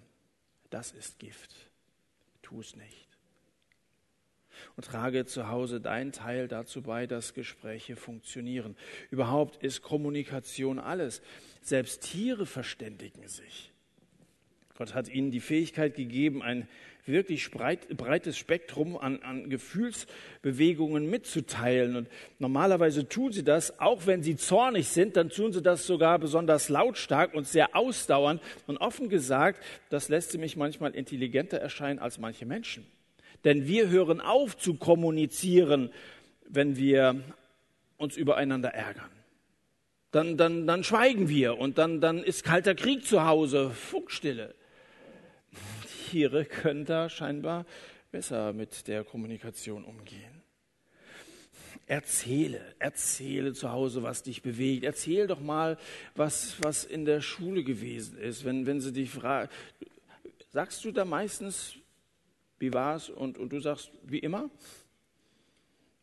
Das 0.69 0.91
ist 0.91 1.17
Gift. 1.17 1.55
Tu 2.43 2.61
es 2.61 2.75
nicht. 2.75 3.06
Und 4.75 4.85
trage 4.85 5.25
zu 5.25 5.49
Hause 5.49 5.81
deinen 5.81 6.11
Teil 6.11 6.47
dazu 6.47 6.81
bei, 6.81 7.07
dass 7.07 7.33
Gespräche 7.33 7.95
funktionieren. 7.95 8.75
Überhaupt 9.11 9.63
ist 9.63 9.81
Kommunikation 9.81 10.79
alles. 10.79 11.21
Selbst 11.61 12.01
Tiere 12.01 12.45
verständigen 12.45 13.27
sich. 13.27 13.71
Gott 14.77 14.93
hat 14.93 15.09
ihnen 15.09 15.31
die 15.31 15.39
Fähigkeit 15.39 15.95
gegeben, 15.95 16.43
ein 16.43 16.67
wirklich 17.07 17.49
breit, 17.51 17.87
breites 17.97 18.37
Spektrum 18.37 18.97
an, 18.97 19.21
an 19.23 19.49
Gefühlsbewegungen 19.49 21.09
mitzuteilen. 21.09 21.95
Und 21.95 22.09
normalerweise 22.39 23.07
tun 23.07 23.31
sie 23.31 23.43
das, 23.43 23.79
auch 23.79 24.05
wenn 24.05 24.23
sie 24.23 24.35
zornig 24.35 24.87
sind, 24.87 25.15
dann 25.15 25.29
tun 25.29 25.53
sie 25.53 25.61
das 25.61 25.87
sogar 25.87 26.19
besonders 26.19 26.69
lautstark 26.69 27.33
und 27.33 27.47
sehr 27.47 27.75
ausdauernd. 27.75 28.41
Und 28.67 28.77
offen 28.77 29.09
gesagt, 29.09 29.63
das 29.89 30.09
lässt 30.09 30.31
sie 30.31 30.37
mich 30.37 30.57
manchmal 30.57 30.91
intelligenter 30.91 31.57
erscheinen 31.57 31.99
als 31.99 32.19
manche 32.19 32.45
Menschen. 32.45 32.85
Denn 33.47 33.65
wir 33.65 33.87
hören 33.87 34.19
auf 34.19 34.57
zu 34.57 34.73
kommunizieren, 34.73 35.89
wenn 36.49 36.75
wir 36.75 37.23
uns 37.95 38.17
übereinander 38.17 38.73
ärgern. 38.73 39.09
Dann, 40.11 40.35
dann, 40.35 40.67
dann 40.67 40.83
schweigen 40.83 41.29
wir 41.29 41.57
und 41.57 41.77
dann, 41.77 42.01
dann 42.01 42.25
ist 42.25 42.43
kalter 42.43 42.75
Krieg 42.75 43.05
zu 43.05 43.23
Hause, 43.23 43.69
Funkstille. 43.69 44.53
Tiere 46.09 46.43
können 46.43 46.83
da 46.83 47.07
scheinbar 47.07 47.65
besser 48.11 48.51
mit 48.51 48.89
der 48.89 49.05
Kommunikation 49.05 49.85
umgehen. 49.85 50.41
Erzähle, 51.85 52.59
erzähle 52.79 53.53
zu 53.53 53.71
Hause, 53.71 54.03
was 54.03 54.23
dich 54.23 54.41
bewegt. 54.41 54.83
Erzähl 54.83 55.25
doch 55.25 55.39
mal, 55.39 55.77
was, 56.15 56.57
was 56.61 56.83
in 56.83 57.05
der 57.05 57.21
Schule 57.21 57.63
gewesen 57.63 58.17
ist. 58.17 58.43
Wenn, 58.43 58.65
wenn 58.65 58.81
sie 58.81 58.91
dich 58.91 59.09
fragen, 59.09 59.49
sagst 60.51 60.83
du 60.83 60.91
da 60.91 61.05
meistens, 61.05 61.77
wie 62.59 62.73
war's? 62.73 63.09
Und, 63.09 63.37
und 63.37 63.53
du 63.53 63.59
sagst, 63.59 63.91
wie 64.03 64.19
immer? 64.19 64.49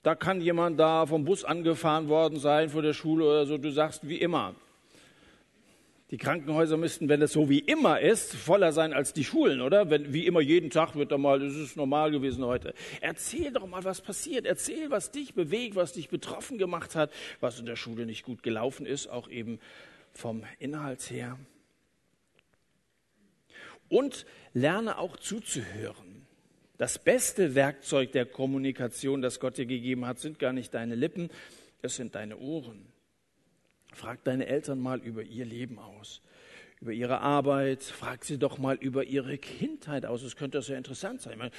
Da 0.03 0.15
kann 0.15 0.41
jemand 0.41 0.79
da 0.79 1.07
vom 1.07 1.25
Bus 1.25 1.45
angefahren 1.45 2.09
worden 2.09 2.39
sein 2.39 2.69
vor 2.69 2.83
der 2.83 2.93
Schule 2.93 3.25
oder 3.25 3.47
so. 3.47 3.57
Du 3.57 3.71
sagst, 3.71 4.07
wie 4.07 4.19
immer. 4.19 4.55
Die 6.11 6.19
Krankenhäuser 6.19 6.77
müssten, 6.77 7.09
wenn 7.09 7.23
es 7.23 7.33
so 7.33 7.49
wie 7.49 7.61
immer 7.61 7.99
ist, 7.99 8.37
voller 8.37 8.73
sein 8.73 8.93
als 8.93 9.15
die 9.15 9.25
Schulen, 9.25 9.63
oder? 9.63 9.89
Wenn, 9.89 10.13
wie 10.13 10.27
immer 10.27 10.41
jeden 10.41 10.69
Tag 10.69 10.95
wird 10.95 11.11
da 11.11 11.17
mal, 11.17 11.41
das 11.41 11.55
ist 11.55 11.77
normal 11.77 12.11
gewesen 12.11 12.45
heute. 12.45 12.75
Erzähl 13.01 13.51
doch 13.51 13.67
mal, 13.67 13.83
was 13.83 14.03
passiert. 14.03 14.45
Erzähl, 14.45 14.91
was 14.91 15.11
dich 15.11 15.35
bewegt, 15.35 15.75
was 15.75 15.95
dich 15.95 16.11
betroffen 16.11 16.59
gemacht 16.59 16.95
hat, 16.95 17.11
was 17.41 17.59
in 17.59 17.67
der 17.67 17.77
Schule 17.77 18.05
nicht 18.05 18.25
gut 18.25 18.43
gelaufen 18.43 18.85
ist, 18.85 19.09
auch 19.09 19.31
eben 19.31 19.59
vom 20.13 20.45
Inhalt 20.59 21.11
her. 21.11 21.39
Und 23.89 24.27
lerne 24.53 24.99
auch 24.99 25.17
zuzuhören. 25.17 26.04
Das 26.77 26.99
beste 26.99 27.55
Werkzeug 27.55 28.13
der 28.13 28.27
Kommunikation, 28.27 29.23
das 29.23 29.39
Gott 29.39 29.59
dir 29.59 29.67
gegeben 29.67 30.07
hat, 30.07 30.19
sind 30.19 30.39
gar 30.39 30.53
nicht 30.53 30.75
deine 30.75 30.97
Lippen, 30.97 31.31
es 31.83 31.97
sind 31.97 32.15
deine 32.15 32.39
Ohren. 32.39 32.87
Frag 33.93 34.25
deine 34.25 34.47
Eltern 34.47 34.81
mal 34.81 34.99
über 34.99 35.23
ihr 35.23 35.45
Leben 35.45 35.79
aus, 35.79 36.21
über 36.85 36.93
ihre 36.93 37.21
Arbeit. 37.23 37.83
Frag 37.83 38.27
sie 38.27 38.37
doch 38.37 38.59
mal 38.59 38.77
über 38.77 39.05
ihre 39.05 39.39
Kindheit 39.39 40.05
aus. 40.05 40.23
Es 40.23 40.37
könnte 40.37 40.61
sehr 40.61 40.77
interessant 40.77 41.23
sein. 41.23 41.39
Man 41.39 41.51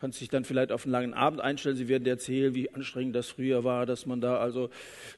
kann 0.00 0.10
sich 0.10 0.28
dann 0.28 0.44
vielleicht 0.44 0.72
auf 0.72 0.84
einen 0.84 0.92
langen 0.92 1.14
Abend 1.14 1.40
einstellen. 1.40 1.76
Sie 1.76 1.86
werden 1.86 2.04
erzählen, 2.04 2.52
wie 2.56 2.74
anstrengend 2.74 3.14
das 3.14 3.28
früher 3.28 3.62
war, 3.62 3.86
dass 3.86 4.06
man 4.06 4.20
da 4.20 4.38
also 4.38 4.70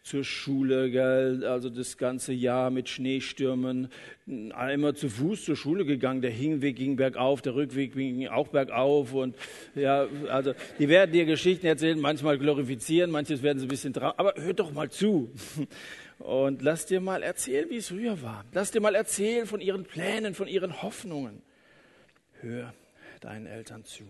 zur 0.02 0.22
Schule, 0.22 0.90
gell, 0.90 1.46
also 1.46 1.70
das 1.70 1.96
ganze 1.96 2.34
Jahr 2.34 2.70
mit 2.70 2.90
Schneestürmen 2.90 3.88
immer 4.26 4.94
zu 4.94 5.08
Fuß 5.08 5.46
zur 5.46 5.56
Schule 5.56 5.86
gegangen. 5.86 6.20
Der 6.20 6.30
Hinweg 6.30 6.76
ging 6.76 6.96
bergauf, 6.96 7.40
der 7.40 7.54
Rückweg 7.54 7.94
ging 7.94 8.28
auch 8.28 8.48
bergauf. 8.48 9.14
Und 9.14 9.34
ja, 9.74 10.06
also 10.28 10.52
die 10.78 10.90
werden 10.90 11.12
dir 11.12 11.24
Geschichten 11.24 11.66
erzählen, 11.66 11.98
manchmal 11.98 12.36
glorifizieren, 12.36 13.10
manches 13.10 13.42
werden 13.42 13.60
sie 13.60 13.64
ein 13.64 13.68
bisschen 13.68 13.94
traurig. 13.94 14.18
Aber 14.18 14.34
hör 14.36 14.52
doch 14.52 14.72
mal 14.72 14.90
zu. 14.90 15.30
Und 16.24 16.62
lass 16.62 16.86
dir 16.86 17.02
mal 17.02 17.22
erzählen, 17.22 17.68
wie 17.68 17.76
es 17.76 17.88
früher 17.88 18.22
war. 18.22 18.46
Lass 18.52 18.70
dir 18.70 18.80
mal 18.80 18.94
erzählen 18.94 19.46
von 19.46 19.60
ihren 19.60 19.84
Plänen, 19.84 20.34
von 20.34 20.48
ihren 20.48 20.80
Hoffnungen. 20.80 21.42
Hör 22.40 22.72
deinen 23.20 23.44
Eltern 23.44 23.84
zu. 23.84 24.04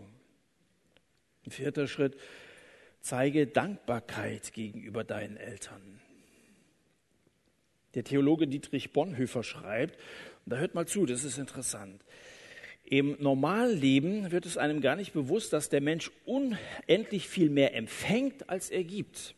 Ein 1.44 1.50
vierter 1.50 1.88
Schritt, 1.88 2.16
zeige 3.00 3.48
Dankbarkeit 3.48 4.52
gegenüber 4.52 5.02
deinen 5.02 5.36
Eltern. 5.36 6.00
Der 7.94 8.04
Theologe 8.04 8.46
Dietrich 8.46 8.92
Bonhoeffer 8.92 9.42
schreibt, 9.42 9.98
und 10.44 10.52
da 10.52 10.58
hört 10.58 10.76
mal 10.76 10.86
zu, 10.86 11.06
das 11.06 11.24
ist 11.24 11.38
interessant. 11.38 12.00
Im 12.84 13.16
Normalleben 13.18 14.30
wird 14.30 14.46
es 14.46 14.56
einem 14.56 14.80
gar 14.80 14.94
nicht 14.94 15.14
bewusst, 15.14 15.52
dass 15.52 15.68
der 15.68 15.80
Mensch 15.80 16.12
unendlich 16.26 17.26
viel 17.26 17.50
mehr 17.50 17.74
empfängt, 17.74 18.48
als 18.48 18.70
er 18.70 18.84
gibt 18.84 19.34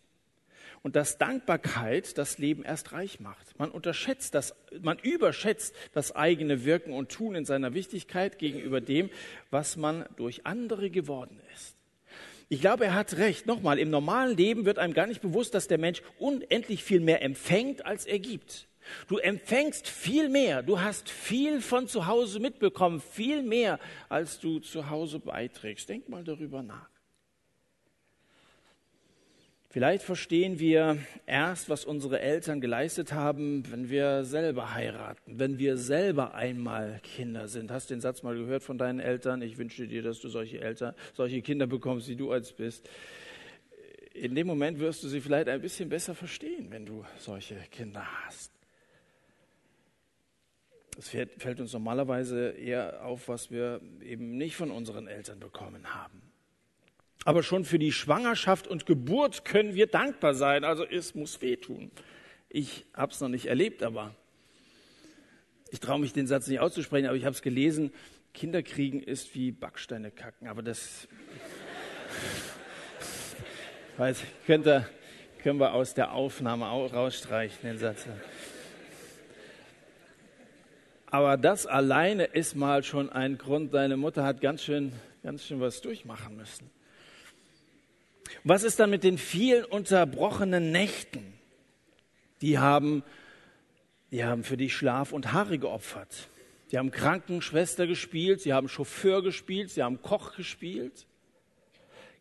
und 0.87 0.95
dass 0.95 1.19
Dankbarkeit 1.19 2.17
das 2.17 2.39
Leben 2.39 2.63
erst 2.63 2.93
reich 2.93 3.19
macht. 3.19 3.59
Man 3.59 3.73
unterschätzt 3.73 4.37
das, 4.37 4.55
man 4.83 5.01
überschätzt 5.01 5.75
das 5.95 6.15
eigene 6.15 6.65
Wirken 6.65 6.93
und 6.93 7.11
Tun 7.11 7.35
in 7.35 7.45
seiner 7.45 7.75
Wichtigkeit 7.75 8.39
gegenüber 8.39 8.81
dem, 8.81 9.11
was 9.51 9.77
man 9.77 10.05
durch 10.15 10.47
andere 10.47 10.91
geworden 10.91 11.41
ist. 11.57 11.75
Ich 12.49 12.61
glaube, 12.61 12.85
er 12.85 12.95
hat 12.95 13.17
recht. 13.17 13.47
Nochmal, 13.47 13.81
im 13.81 13.91
normalen 13.91 14.37
Leben 14.37 14.65
wird 14.65 14.79
einem 14.79 14.95
gar 14.95 15.09
nicht 15.09 15.23
bewusst, 15.23 15.55
dass 15.55 15.67
der 15.67 15.79
Mensch 15.79 16.03
unendlich 16.21 16.85
viel 16.85 17.01
mehr 17.01 17.21
empfängt, 17.21 17.85
als 17.85 18.07
er 18.07 18.21
gibt. 18.21 18.69
Du 19.09 19.17
empfängst 19.17 19.89
viel 19.89 20.29
mehr, 20.29 20.63
du 20.63 20.81
hast 20.81 21.11
viel 21.11 21.63
von 21.63 21.89
zu 21.89 22.07
Hause 22.07 22.39
mitbekommen, 22.39 23.01
viel 23.01 23.43
mehr, 23.43 23.81
als 24.09 24.39
du 24.39 24.61
zu 24.61 24.89
Hause 24.89 25.19
beiträgst. 25.19 25.89
Denk 25.89 26.09
mal 26.09 26.23
darüber 26.23 26.63
nach. 26.63 26.96
Vielleicht 29.77 30.05
verstehen 30.05 30.59
wir 30.59 30.97
erst, 31.27 31.69
was 31.69 31.85
unsere 31.85 32.19
Eltern 32.19 32.63
geleistet 32.63 33.13
haben, 33.13 33.63
wenn 33.71 33.91
wir 33.91 34.25
selber 34.25 34.73
heiraten, 34.73 35.39
wenn 35.39 35.59
wir 35.59 35.77
selber 35.77 36.33
einmal 36.35 36.99
Kinder 37.03 37.47
sind. 37.47 37.71
Hast 37.71 37.91
du 37.91 37.95
den 37.95 38.01
Satz 38.01 38.23
mal 38.23 38.35
gehört 38.35 38.63
von 38.63 38.79
deinen 38.79 39.01
Eltern? 39.01 39.43
Ich 39.43 39.59
wünsche 39.59 39.87
dir, 39.87 40.03
dass 40.03 40.19
du 40.19 40.31
solche 40.31 40.63
Eltern, 40.63 40.95
solche 41.13 41.43
Kinder 41.43 41.67
bekommst, 41.67 42.09
wie 42.09 42.17
du 42.17 42.33
als 42.33 42.55
bist. 42.55 42.89
In 44.15 44.35
dem 44.35 44.47
Moment 44.47 44.79
wirst 44.79 45.05
du 45.05 45.09
sie 45.09 45.21
vielleicht 45.21 45.51
ein 45.51 45.61
bisschen 45.61 45.91
besser 45.91 46.15
verstehen, 46.15 46.69
wenn 46.71 46.87
du 46.87 47.05
solche 47.19 47.57
Kinder 47.71 48.03
hast. 48.25 48.53
Es 50.97 51.11
fällt 51.11 51.61
uns 51.61 51.75
normalerweise 51.75 52.49
eher 52.53 53.05
auf, 53.05 53.29
was 53.29 53.51
wir 53.51 53.83
eben 54.03 54.39
nicht 54.39 54.57
von 54.57 54.71
unseren 54.71 55.07
Eltern 55.07 55.39
bekommen 55.39 55.85
haben. 55.95 56.26
Aber 57.27 57.43
schon 57.43 57.65
für 57.65 57.81
die 57.81 57.91
Schwangerschaft 57.91 58.69
und 58.69 58.87
Geburt 58.87 59.45
können 59.45 59.75
wir 59.75 59.89
dankbar 59.89 60.33
sein. 60.33 60.63
Also 60.63 60.85
es 60.85 61.17
muss 61.17 61.43
wehtun. 61.43 61.91
Ich 62.49 62.87
habe 62.95 63.11
es 63.11 63.21
noch 63.21 63.29
nicht 63.29 63.47
erlebt, 63.47 63.83
aber 63.83 64.15
ich 65.73 65.81
traue 65.81 65.99
mich 65.99 66.13
den 66.13 66.29
Satz 66.29 66.47
nicht 66.47 66.61
auszusprechen, 66.61 67.09
aber 67.09 67.17
ich 67.17 67.25
habe 67.25 67.35
es 67.35 67.43
gelesen. 67.43 67.93
Kinder 68.33 68.63
kriegen 68.63 69.03
ist 69.03 69.35
wie 69.35 69.51
Backsteine 69.51 70.13
kacken. 70.13 70.47
Aber 70.47 70.63
das 70.63 71.09
weiß, 73.97 74.23
könnte, 74.47 74.89
können 75.43 75.59
wir 75.59 75.73
aus 75.73 75.95
der 75.95 76.13
Aufnahme 76.13 76.67
rausstreichen, 76.67 77.59
den 77.65 77.79
Satz. 77.79 78.07
Aber 81.07 81.37
das 81.37 81.67
alleine 81.67 82.27
ist 82.27 82.55
mal 82.55 82.85
schon 82.85 83.11
ein 83.11 83.37
Grund. 83.37 83.75
Deine 83.75 83.97
Mutter 83.97 84.23
hat 84.23 84.41
ganz 84.41 84.63
schön, 84.63 84.93
ganz 85.25 85.45
schön 85.45 85.59
was 85.59 85.81
durchmachen 85.81 86.37
müssen. 86.37 86.71
Was 88.45 88.63
ist 88.63 88.81
dann 88.81 88.91
mit 88.91 89.05
den 89.05 89.19
vielen 89.19 89.65
unterbrochenen 89.65 90.71
Nächten? 90.73 91.35
Die 92.41 92.59
haben, 92.59 93.03
die 94.11 94.25
haben 94.25 94.45
für 94.45 94.57
dich 94.57 94.75
Schlaf 94.75 95.13
und 95.13 95.33
Haare 95.33 95.59
geopfert. 95.59 96.29
Sie 96.69 96.79
haben 96.79 96.91
Krankenschwester 96.91 97.87
gespielt, 97.87 98.41
sie 98.41 98.53
haben 98.53 98.69
Chauffeur 98.69 99.23
gespielt, 99.23 99.71
sie 99.71 99.83
haben 99.83 100.03
Koch 100.03 100.35
gespielt. 100.37 101.07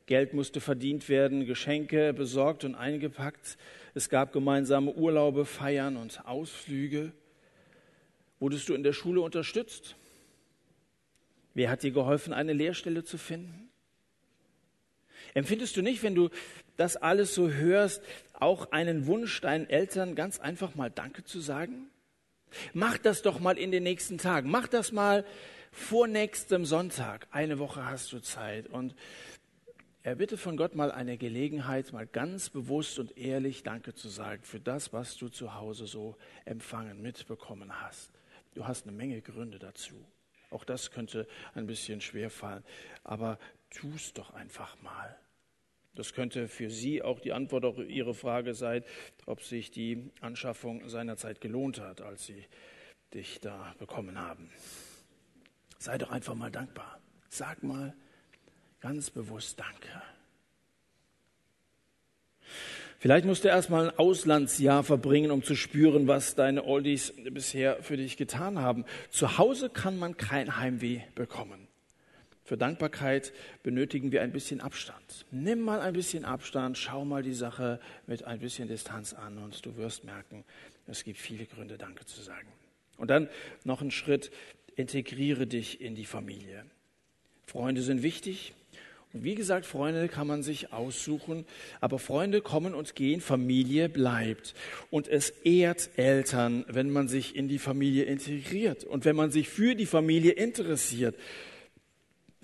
Geld 0.06 0.34
musste 0.34 0.62
verdient 0.62 1.10
werden, 1.10 1.46
Geschenke 1.46 2.14
besorgt 2.14 2.64
und 2.64 2.76
eingepackt. 2.76 3.58
Es 3.96 4.10
gab 4.10 4.34
gemeinsame 4.34 4.94
Urlaube, 4.94 5.46
Feiern 5.46 5.98
und 5.98 6.26
Ausflüge. 6.28 7.12
Wurdest 8.40 8.70
du 8.70 8.76
in 8.76 8.84
der 8.84 8.94
Schule 8.94 9.22
unterstützt? 9.22 9.96
Wer 11.56 11.72
hat 11.72 11.82
dir 11.82 11.92
geholfen, 11.92 12.34
eine 12.34 12.54
Lehrstelle 12.54 13.04
zu 13.04 13.18
finden? 13.18 13.65
Empfindest 15.36 15.76
du 15.76 15.82
nicht, 15.82 16.02
wenn 16.02 16.16
du 16.16 16.30
das 16.78 16.96
alles 16.96 17.36
so 17.36 17.50
hörst, 17.50 18.02
auch 18.34 18.72
einen 18.72 19.06
Wunsch, 19.06 19.42
deinen 19.42 19.70
Eltern 19.70 20.16
ganz 20.16 20.40
einfach 20.40 20.76
mal 20.76 20.90
Danke 20.90 21.26
zu 21.26 21.42
sagen? 21.42 21.90
Mach 22.74 22.98
das 22.98 23.22
doch 23.22 23.42
mal 23.42 23.58
in 23.58 23.72
den 23.72 23.84
nächsten 23.84 24.18
Tagen. 24.18 24.50
Mach 24.50 24.68
das 24.68 24.94
mal 24.94 25.26
vor 25.72 26.08
nächstem 26.08 26.66
Sonntag. 26.66 27.28
Eine 27.32 27.60
Woche 27.60 27.86
hast 27.86 28.14
du 28.14 28.20
Zeit. 28.20 28.68
Und 28.68 28.96
erbitte 30.04 30.38
von 30.38 30.56
Gott 30.56 30.74
mal 30.74 30.90
eine 30.90 31.18
Gelegenheit, 31.18 31.92
mal 31.92 32.08
ganz 32.08 32.50
bewusst 32.50 32.98
und 32.98 33.18
ehrlich 33.18 33.64
Danke 33.64 33.94
zu 33.94 34.08
sagen 34.08 34.42
für 34.44 34.62
das, 34.62 34.94
was 34.94 35.18
du 35.18 35.28
zu 35.28 35.56
Hause 35.56 35.86
so 35.86 36.16
empfangen, 36.46 37.02
mitbekommen 37.02 37.82
hast. 37.82 38.10
Du 38.54 38.66
hast 38.66 38.88
eine 38.88 38.96
Menge 38.96 39.22
Gründe 39.22 39.60
dazu. 39.60 39.96
Auch 40.50 40.64
das 40.64 40.92
könnte 40.92 41.28
ein 41.56 41.68
bisschen 41.68 42.00
schwer 42.00 42.30
fallen. 42.30 42.64
Aber 43.04 43.38
tu 43.70 43.92
es 43.98 44.14
doch 44.14 44.34
einfach 44.34 44.82
mal. 44.82 45.18
Das 45.96 46.14
könnte 46.14 46.48
für 46.48 46.70
Sie 46.70 47.02
auch 47.02 47.20
die 47.20 47.34
Antwort 47.34 47.66
auf 47.66 47.78
Ihre 47.80 48.14
Frage 48.14 48.54
sein, 48.54 48.84
ob 49.26 49.42
sich 49.42 49.72
die 49.72 50.12
Anschaffung 50.22 50.88
seinerzeit 50.90 51.42
gelohnt 51.42 51.80
hat, 51.80 52.02
als 52.02 52.26
Sie 52.26 52.46
dich 53.14 53.40
da 53.40 53.74
bekommen 53.80 54.20
haben. 54.20 54.50
Sei 55.80 55.98
doch 55.98 56.12
einfach 56.12 56.36
mal 56.36 56.52
dankbar. 56.52 57.00
Sag 57.30 57.64
mal 57.64 57.94
ganz 58.82 59.10
bewusst 59.10 59.60
Danke. 59.60 60.02
Vielleicht 63.00 63.26
musst 63.26 63.44
du 63.44 63.50
erstmal 63.50 63.90
ein 63.90 64.00
Auslandsjahr 64.00 64.84
verbringen, 64.84 65.30
um 65.32 65.44
zu 65.44 65.56
spüren, 65.56 66.08
was 66.08 66.36
deine 66.36 66.64
Oldies 66.66 67.14
bisher 67.32 67.82
für 67.84 67.98
dich 67.98 68.18
getan 68.18 68.60
haben. 68.60 68.86
Zu 69.10 69.38
Hause 69.38 69.70
kann 69.70 69.98
man 69.98 70.18
kein 70.18 70.58
Heimweh 70.58 71.02
bekommen. 71.14 71.68
Für 72.46 72.58
Dankbarkeit 72.58 73.34
benötigen 73.64 74.12
wir 74.12 74.22
ein 74.22 74.32
bisschen 74.32 74.62
Abstand. 74.62 75.26
Nimm 75.32 75.62
mal 75.62 75.82
ein 75.82 75.94
bisschen 75.94 76.26
Abstand, 76.26 76.78
schau 76.78 77.04
mal 77.04 77.24
die 77.24 77.34
Sache 77.34 77.80
mit 78.06 78.24
ein 78.24 78.38
bisschen 78.38 78.68
Distanz 78.68 79.14
an 79.14 79.40
und 79.40 79.66
du 79.66 79.76
wirst 79.78 80.04
merken, 80.04 80.46
es 80.86 81.04
gibt 81.04 81.18
viele 81.18 81.48
Gründe, 81.48 81.80
Danke 81.80 82.06
zu 82.06 82.22
sagen. 82.22 82.48
Und 82.98 83.10
dann 83.10 83.30
noch 83.64 83.82
ein 83.82 83.90
Schritt, 83.90 84.30
integriere 84.76 85.48
dich 85.48 85.82
in 85.82 85.96
die 85.96 86.06
Familie. 86.06 86.66
Freunde 87.48 87.82
sind 87.82 88.04
wichtig. 88.04 88.54
Und 89.12 89.24
wie 89.24 89.34
gesagt, 89.34 89.66
Freunde 89.66 90.08
kann 90.08 90.28
man 90.28 90.44
sich 90.44 90.72
aussuchen, 90.72 91.46
aber 91.82 91.98
Freunde 91.98 92.42
kommen 92.42 92.76
und 92.76 92.94
gehen, 92.94 93.22
Familie 93.22 93.90
bleibt. 93.90 94.54
Und 94.92 95.08
es 95.08 95.32
ehrt 95.32 95.90
Eltern, 95.96 96.64
wenn 96.68 96.92
man 96.92 97.08
sich 97.08 97.36
in 97.36 97.48
die 97.48 97.60
Familie 97.60 98.04
integriert 98.04 98.84
und 98.84 99.04
wenn 99.04 99.16
man 99.16 99.32
sich 99.32 99.50
für 99.50 99.74
die 99.74 99.88
Familie 99.88 100.34
interessiert 100.34 101.16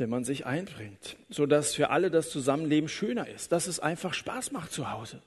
wenn 0.01 0.09
man 0.09 0.23
sich 0.23 0.47
einbringt, 0.47 1.15
sodass 1.29 1.75
für 1.75 1.91
alle 1.91 2.09
das 2.09 2.31
Zusammenleben 2.31 2.89
schöner 2.89 3.29
ist, 3.29 3.51
dass 3.51 3.67
es 3.67 3.79
einfach 3.79 4.15
Spaß 4.15 4.51
macht 4.51 4.73
zu 4.73 4.91
Hause. 4.91 5.21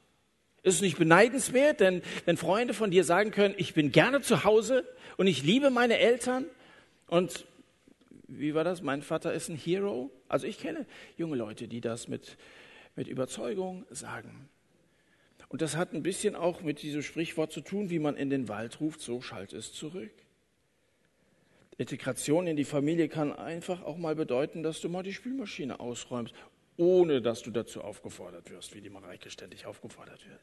Ist 0.65 0.75
es 0.75 0.81
nicht 0.81 0.99
beneidenswert, 0.99 1.79
denn 1.79 2.03
wenn 2.25 2.37
Freunde 2.37 2.75
von 2.75 2.91
dir 2.91 3.05
sagen 3.05 3.31
können, 3.31 3.55
ich 3.57 3.73
bin 3.73 3.93
gerne 3.93 4.21
zu 4.21 4.43
Hause 4.43 4.85
und 5.17 5.29
ich 5.29 5.45
liebe 5.45 5.71
meine 5.71 5.99
Eltern 5.99 6.47
und 7.07 7.47
wie 8.27 8.55
war 8.55 8.65
das? 8.65 8.83
Mein 8.83 9.03
Vater 9.03 9.33
ist 9.33 9.49
ein 9.49 9.57
Hero. 9.57 10.11
Also 10.29 10.49
ich 10.49 10.59
kenne 10.59 10.87
junge 11.17 11.37
Leute, 11.37 11.69
die 11.69 11.81
das 11.81 12.09
mit, 12.09 12.37
mit 12.97 13.07
Überzeugung 13.07 13.87
sagen. 13.91 14.49
Und 15.51 15.63
das 15.63 15.77
hat 15.77 15.93
ein 15.93 16.03
bisschen 16.03 16.35
auch 16.35 16.63
mit 16.63 16.83
diesem 16.83 17.03
Sprichwort 17.03 17.53
zu 17.53 17.61
tun, 17.61 17.91
wie 17.91 18.01
man 18.01 18.17
in 18.17 18.29
den 18.29 18.49
Wald 18.49 18.81
ruft, 18.81 19.01
so 19.01 19.21
schallt 19.21 19.53
es 19.53 19.73
zurück. 19.73 20.11
Integration 21.77 22.47
in 22.47 22.57
die 22.57 22.65
Familie 22.65 23.09
kann 23.09 23.33
einfach 23.33 23.83
auch 23.83 23.97
mal 23.97 24.15
bedeuten, 24.15 24.63
dass 24.63 24.81
du 24.81 24.89
mal 24.89 25.03
die 25.03 25.13
Spülmaschine 25.13 25.81
ausräumst, 25.81 26.35
ohne 26.77 27.21
dass 27.21 27.43
du 27.43 27.51
dazu 27.51 27.83
aufgefordert 27.83 28.51
wirst, 28.51 28.75
wie 28.75 28.81
die 28.81 28.91
Mareike 28.91 29.31
ständig 29.31 29.67
aufgefordert 29.67 30.25
wird. 30.29 30.41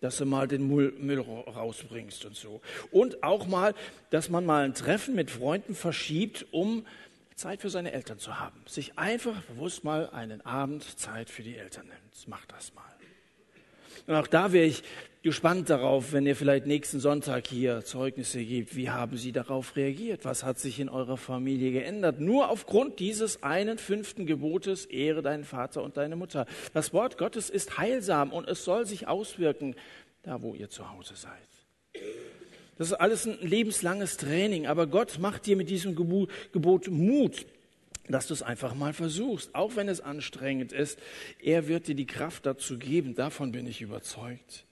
Dass 0.00 0.18
du 0.18 0.26
mal 0.26 0.46
den 0.46 0.68
Müll, 0.68 1.20
rausbringst 1.20 2.24
und 2.24 2.36
so. 2.36 2.60
Und 2.90 3.22
auch 3.22 3.46
mal, 3.46 3.74
dass 4.10 4.28
man 4.28 4.44
mal 4.44 4.64
ein 4.64 4.74
Treffen 4.74 5.14
mit 5.14 5.30
Freunden 5.30 5.74
verschiebt, 5.74 6.46
um 6.50 6.86
Zeit 7.34 7.60
für 7.60 7.70
seine 7.70 7.92
Eltern 7.92 8.18
zu 8.18 8.40
haben. 8.40 8.60
Sich 8.66 8.98
einfach 8.98 9.40
bewusst 9.42 9.84
mal 9.84 10.10
einen 10.10 10.40
Abend 10.42 10.98
Zeit 10.98 11.30
für 11.30 11.42
die 11.42 11.56
Eltern 11.56 11.86
nimmt. 11.86 12.28
Mach 12.28 12.44
das 12.46 12.74
mal. 12.74 12.84
Und 14.06 14.14
auch 14.14 14.26
da 14.26 14.52
wäre 14.52 14.66
ich 14.66 14.82
gespannt 15.26 15.70
darauf, 15.70 16.12
wenn 16.12 16.24
ihr 16.24 16.36
vielleicht 16.36 16.66
nächsten 16.66 17.00
Sonntag 17.00 17.48
hier 17.48 17.84
Zeugnisse 17.84 18.44
gibt. 18.44 18.76
Wie 18.76 18.90
haben 18.90 19.16
Sie 19.16 19.32
darauf 19.32 19.74
reagiert? 19.74 20.24
Was 20.24 20.44
hat 20.44 20.60
sich 20.60 20.78
in 20.78 20.88
eurer 20.88 21.16
Familie 21.16 21.72
geändert? 21.72 22.20
Nur 22.20 22.48
aufgrund 22.48 23.00
dieses 23.00 23.42
einen 23.42 23.76
fünften 23.76 24.24
Gebotes, 24.26 24.84
ehre 24.84 25.22
deinen 25.22 25.42
Vater 25.42 25.82
und 25.82 25.96
deine 25.96 26.14
Mutter. 26.14 26.46
Das 26.74 26.92
Wort 26.92 27.18
Gottes 27.18 27.50
ist 27.50 27.76
heilsam 27.76 28.32
und 28.32 28.48
es 28.48 28.64
soll 28.64 28.86
sich 28.86 29.08
auswirken, 29.08 29.74
da 30.22 30.42
wo 30.42 30.54
ihr 30.54 30.70
zu 30.70 30.92
Hause 30.92 31.16
seid. 31.16 32.04
Das 32.78 32.86
ist 32.86 32.94
alles 32.94 33.26
ein 33.26 33.36
lebenslanges 33.40 34.18
Training, 34.18 34.68
aber 34.68 34.86
Gott 34.86 35.18
macht 35.18 35.46
dir 35.46 35.56
mit 35.56 35.68
diesem 35.68 35.96
Gebot 35.96 36.88
Mut 36.88 37.46
dass 38.08 38.28
du 38.28 38.34
es 38.34 38.42
einfach 38.42 38.76
mal 38.76 38.92
versuchst, 38.92 39.52
auch 39.56 39.74
wenn 39.74 39.88
es 39.88 40.00
anstrengend 40.00 40.70
ist. 40.70 41.00
Er 41.42 41.66
wird 41.66 41.88
dir 41.88 41.96
die 41.96 42.06
Kraft 42.06 42.46
dazu 42.46 42.78
geben, 42.78 43.16
davon 43.16 43.50
bin 43.50 43.66
ich 43.66 43.80
überzeugt. 43.80 44.65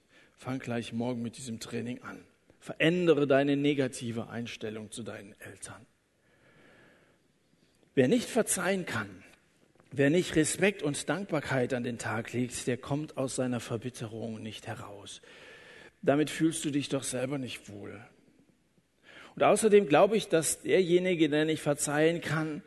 Fang 0.44 0.59
gleich 0.59 0.92
morgen 0.92 1.22
mit 1.22 1.38
diesem 1.38 1.59
Training 1.59 2.02
an. 2.02 2.22
Verändere 2.61 3.26
deine 3.26 3.57
negative 3.57 4.28
Einstellung 4.28 4.90
zu 4.90 5.02
deinen 5.02 5.35
Eltern. 5.40 5.87
Wer 7.94 8.09
nicht 8.09 8.28
verzeihen 8.28 8.85
kann, 8.85 9.09
wer 9.90 10.11
nicht 10.11 10.37
Respekt 10.37 10.83
und 10.83 11.09
Dankbarkeit 11.09 11.72
an 11.72 11.83
den 11.83 11.96
Tag 11.96 12.35
legt, 12.35 12.66
der 12.66 12.76
kommt 12.76 13.16
aus 13.16 13.37
seiner 13.37 13.59
Verbitterung 13.59 14.42
nicht 14.42 14.66
heraus. 14.66 15.22
Damit 16.02 16.28
fühlst 16.28 16.62
du 16.66 16.70
dich 16.70 16.90
doch 16.90 17.04
selber 17.04 17.38
nicht 17.38 17.70
wohl. 17.70 17.98
Und 19.37 19.44
außerdem 19.44 19.88
glaube 19.88 20.18
ich, 20.18 20.28
dass 20.28 20.61
derjenige, 20.61 21.30
der 21.30 21.46
nicht 21.46 21.62
verzeihen 21.62 22.20
kann, 22.20 22.62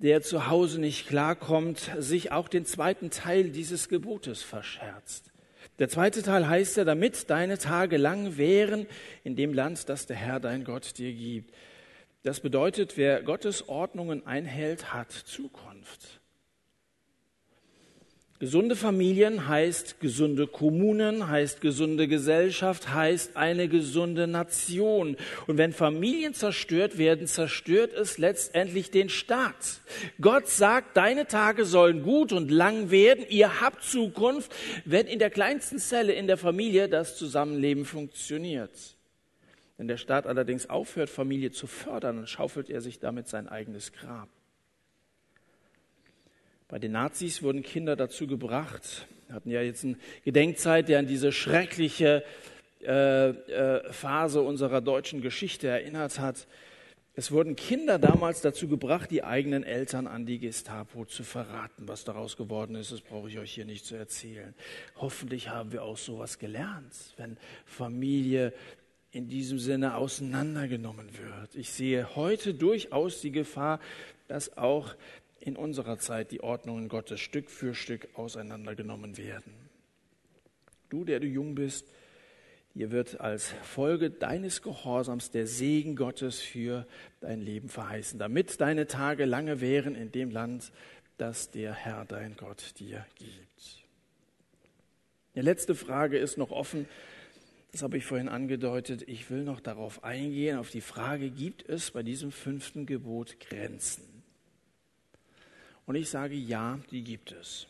der 0.00 0.20
zu 0.22 0.48
Hause 0.48 0.80
nicht 0.80 1.06
klarkommt, 1.06 1.92
sich 1.96 2.32
auch 2.32 2.48
den 2.48 2.66
zweiten 2.66 3.10
Teil 3.10 3.50
dieses 3.50 3.88
Gebotes 3.88 4.42
verscherzt. 4.42 5.30
Der 5.78 5.88
zweite 5.88 6.22
Teil 6.22 6.48
heißt 6.48 6.76
ja, 6.76 6.84
damit 6.84 7.30
deine 7.30 7.58
Tage 7.58 7.96
lang 7.96 8.36
wären 8.36 8.86
in 9.24 9.34
dem 9.34 9.52
Land, 9.52 9.88
das 9.88 10.06
der 10.06 10.16
Herr 10.16 10.38
dein 10.38 10.64
Gott 10.64 10.98
dir 10.98 11.12
gibt. 11.12 11.52
Das 12.22 12.40
bedeutet, 12.40 12.96
wer 12.96 13.22
Gottes 13.22 13.68
Ordnungen 13.68 14.26
einhält, 14.26 14.92
hat 14.92 15.10
Zukunft. 15.10 16.20
Gesunde 18.40 18.74
Familien 18.74 19.46
heißt 19.46 20.00
gesunde 20.00 20.48
Kommunen, 20.48 21.28
heißt 21.28 21.60
gesunde 21.60 22.08
Gesellschaft, 22.08 22.92
heißt 22.92 23.36
eine 23.36 23.68
gesunde 23.68 24.26
Nation. 24.26 25.16
Und 25.46 25.56
wenn 25.56 25.72
Familien 25.72 26.34
zerstört 26.34 26.98
werden, 26.98 27.28
zerstört 27.28 27.92
es 27.92 28.18
letztendlich 28.18 28.90
den 28.90 29.08
Staat. 29.08 29.80
Gott 30.20 30.48
sagt, 30.48 30.96
deine 30.96 31.28
Tage 31.28 31.64
sollen 31.64 32.02
gut 32.02 32.32
und 32.32 32.50
lang 32.50 32.90
werden, 32.90 33.24
ihr 33.28 33.60
habt 33.60 33.84
Zukunft, 33.84 34.52
wenn 34.84 35.06
in 35.06 35.20
der 35.20 35.30
kleinsten 35.30 35.78
Zelle 35.78 36.12
in 36.12 36.26
der 36.26 36.36
Familie 36.36 36.88
das 36.88 37.16
Zusammenleben 37.16 37.84
funktioniert. 37.84 38.96
Wenn 39.76 39.86
der 39.86 39.96
Staat 39.96 40.26
allerdings 40.26 40.68
aufhört, 40.68 41.08
Familie 41.08 41.52
zu 41.52 41.68
fördern, 41.68 42.16
dann 42.16 42.26
schaufelt 42.26 42.68
er 42.68 42.80
sich 42.80 42.98
damit 42.98 43.28
sein 43.28 43.48
eigenes 43.48 43.92
Grab. 43.92 44.28
Bei 46.74 46.80
den 46.80 46.90
Nazis 46.90 47.40
wurden 47.40 47.62
Kinder 47.62 47.94
dazu 47.94 48.26
gebracht, 48.26 49.06
wir 49.28 49.36
hatten 49.36 49.48
ja 49.48 49.62
jetzt 49.62 49.84
eine 49.84 49.96
Gedenkzeit, 50.24 50.88
der 50.88 50.98
an 50.98 51.06
diese 51.06 51.30
schreckliche 51.30 52.24
äh, 52.82 53.28
äh, 53.28 53.92
Phase 53.92 54.42
unserer 54.42 54.80
deutschen 54.80 55.20
Geschichte 55.20 55.68
erinnert 55.68 56.18
hat. 56.18 56.48
Es 57.14 57.30
wurden 57.30 57.54
Kinder 57.54 58.00
damals 58.00 58.40
dazu 58.40 58.66
gebracht, 58.66 59.12
die 59.12 59.22
eigenen 59.22 59.62
Eltern 59.62 60.08
an 60.08 60.26
die 60.26 60.40
Gestapo 60.40 61.04
zu 61.04 61.22
verraten. 61.22 61.86
Was 61.86 62.02
daraus 62.02 62.36
geworden 62.36 62.74
ist, 62.74 62.90
das 62.90 63.02
brauche 63.02 63.28
ich 63.28 63.38
euch 63.38 63.52
hier 63.52 63.66
nicht 63.66 63.86
zu 63.86 63.94
erzählen. 63.94 64.52
Hoffentlich 64.96 65.50
haben 65.50 65.70
wir 65.70 65.84
auch 65.84 65.96
sowas 65.96 66.40
gelernt, 66.40 66.92
wenn 67.16 67.36
Familie 67.66 68.52
in 69.12 69.28
diesem 69.28 69.60
Sinne 69.60 69.94
auseinandergenommen 69.94 71.08
wird. 71.16 71.54
Ich 71.54 71.70
sehe 71.70 72.16
heute 72.16 72.52
durchaus 72.52 73.20
die 73.20 73.30
Gefahr, 73.30 73.78
dass 74.26 74.58
auch 74.58 74.96
in 75.44 75.56
unserer 75.56 75.98
Zeit 75.98 76.30
die 76.30 76.42
Ordnungen 76.42 76.88
Gottes 76.88 77.20
Stück 77.20 77.50
für 77.50 77.74
Stück 77.74 78.08
auseinandergenommen 78.14 79.18
werden. 79.18 79.52
Du, 80.88 81.04
der 81.04 81.20
du 81.20 81.26
jung 81.26 81.54
bist, 81.54 81.86
dir 82.74 82.90
wird 82.90 83.20
als 83.20 83.48
Folge 83.62 84.10
deines 84.10 84.62
Gehorsams 84.62 85.30
der 85.30 85.46
Segen 85.46 85.96
Gottes 85.96 86.40
für 86.40 86.86
dein 87.20 87.40
Leben 87.40 87.68
verheißen, 87.68 88.18
damit 88.18 88.60
deine 88.60 88.86
Tage 88.86 89.26
lange 89.26 89.60
wären 89.60 89.94
in 89.94 90.10
dem 90.12 90.30
Land, 90.30 90.72
das 91.18 91.50
der 91.50 91.74
Herr 91.74 92.04
dein 92.06 92.36
Gott 92.36 92.74
dir 92.78 93.04
gibt. 93.16 93.84
Die 95.34 95.40
letzte 95.40 95.74
Frage 95.74 96.16
ist 96.16 96.38
noch 96.38 96.52
offen. 96.52 96.86
Das 97.72 97.82
habe 97.82 97.98
ich 97.98 98.04
vorhin 98.04 98.28
angedeutet. 98.28 99.02
Ich 99.08 99.30
will 99.30 99.42
noch 99.42 99.60
darauf 99.60 100.04
eingehen, 100.04 100.58
auf 100.58 100.70
die 100.70 100.80
Frage, 100.80 101.28
gibt 101.28 101.68
es 101.68 101.90
bei 101.90 102.04
diesem 102.04 102.30
fünften 102.30 102.86
Gebot 102.86 103.40
Grenzen? 103.40 104.13
Und 105.86 105.96
ich 105.96 106.08
sage, 106.08 106.34
ja, 106.34 106.78
die 106.90 107.02
gibt 107.02 107.32
es. 107.32 107.66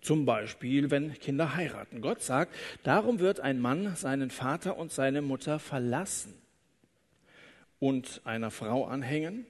Zum 0.00 0.24
Beispiel, 0.24 0.90
wenn 0.90 1.12
Kinder 1.14 1.56
heiraten. 1.56 2.00
Gott 2.00 2.22
sagt, 2.22 2.54
darum 2.84 3.18
wird 3.18 3.40
ein 3.40 3.60
Mann 3.60 3.96
seinen 3.96 4.30
Vater 4.30 4.78
und 4.78 4.92
seine 4.92 5.22
Mutter 5.22 5.58
verlassen 5.58 6.34
und 7.80 8.20
einer 8.24 8.50
Frau 8.50 8.86
anhängen 8.86 9.46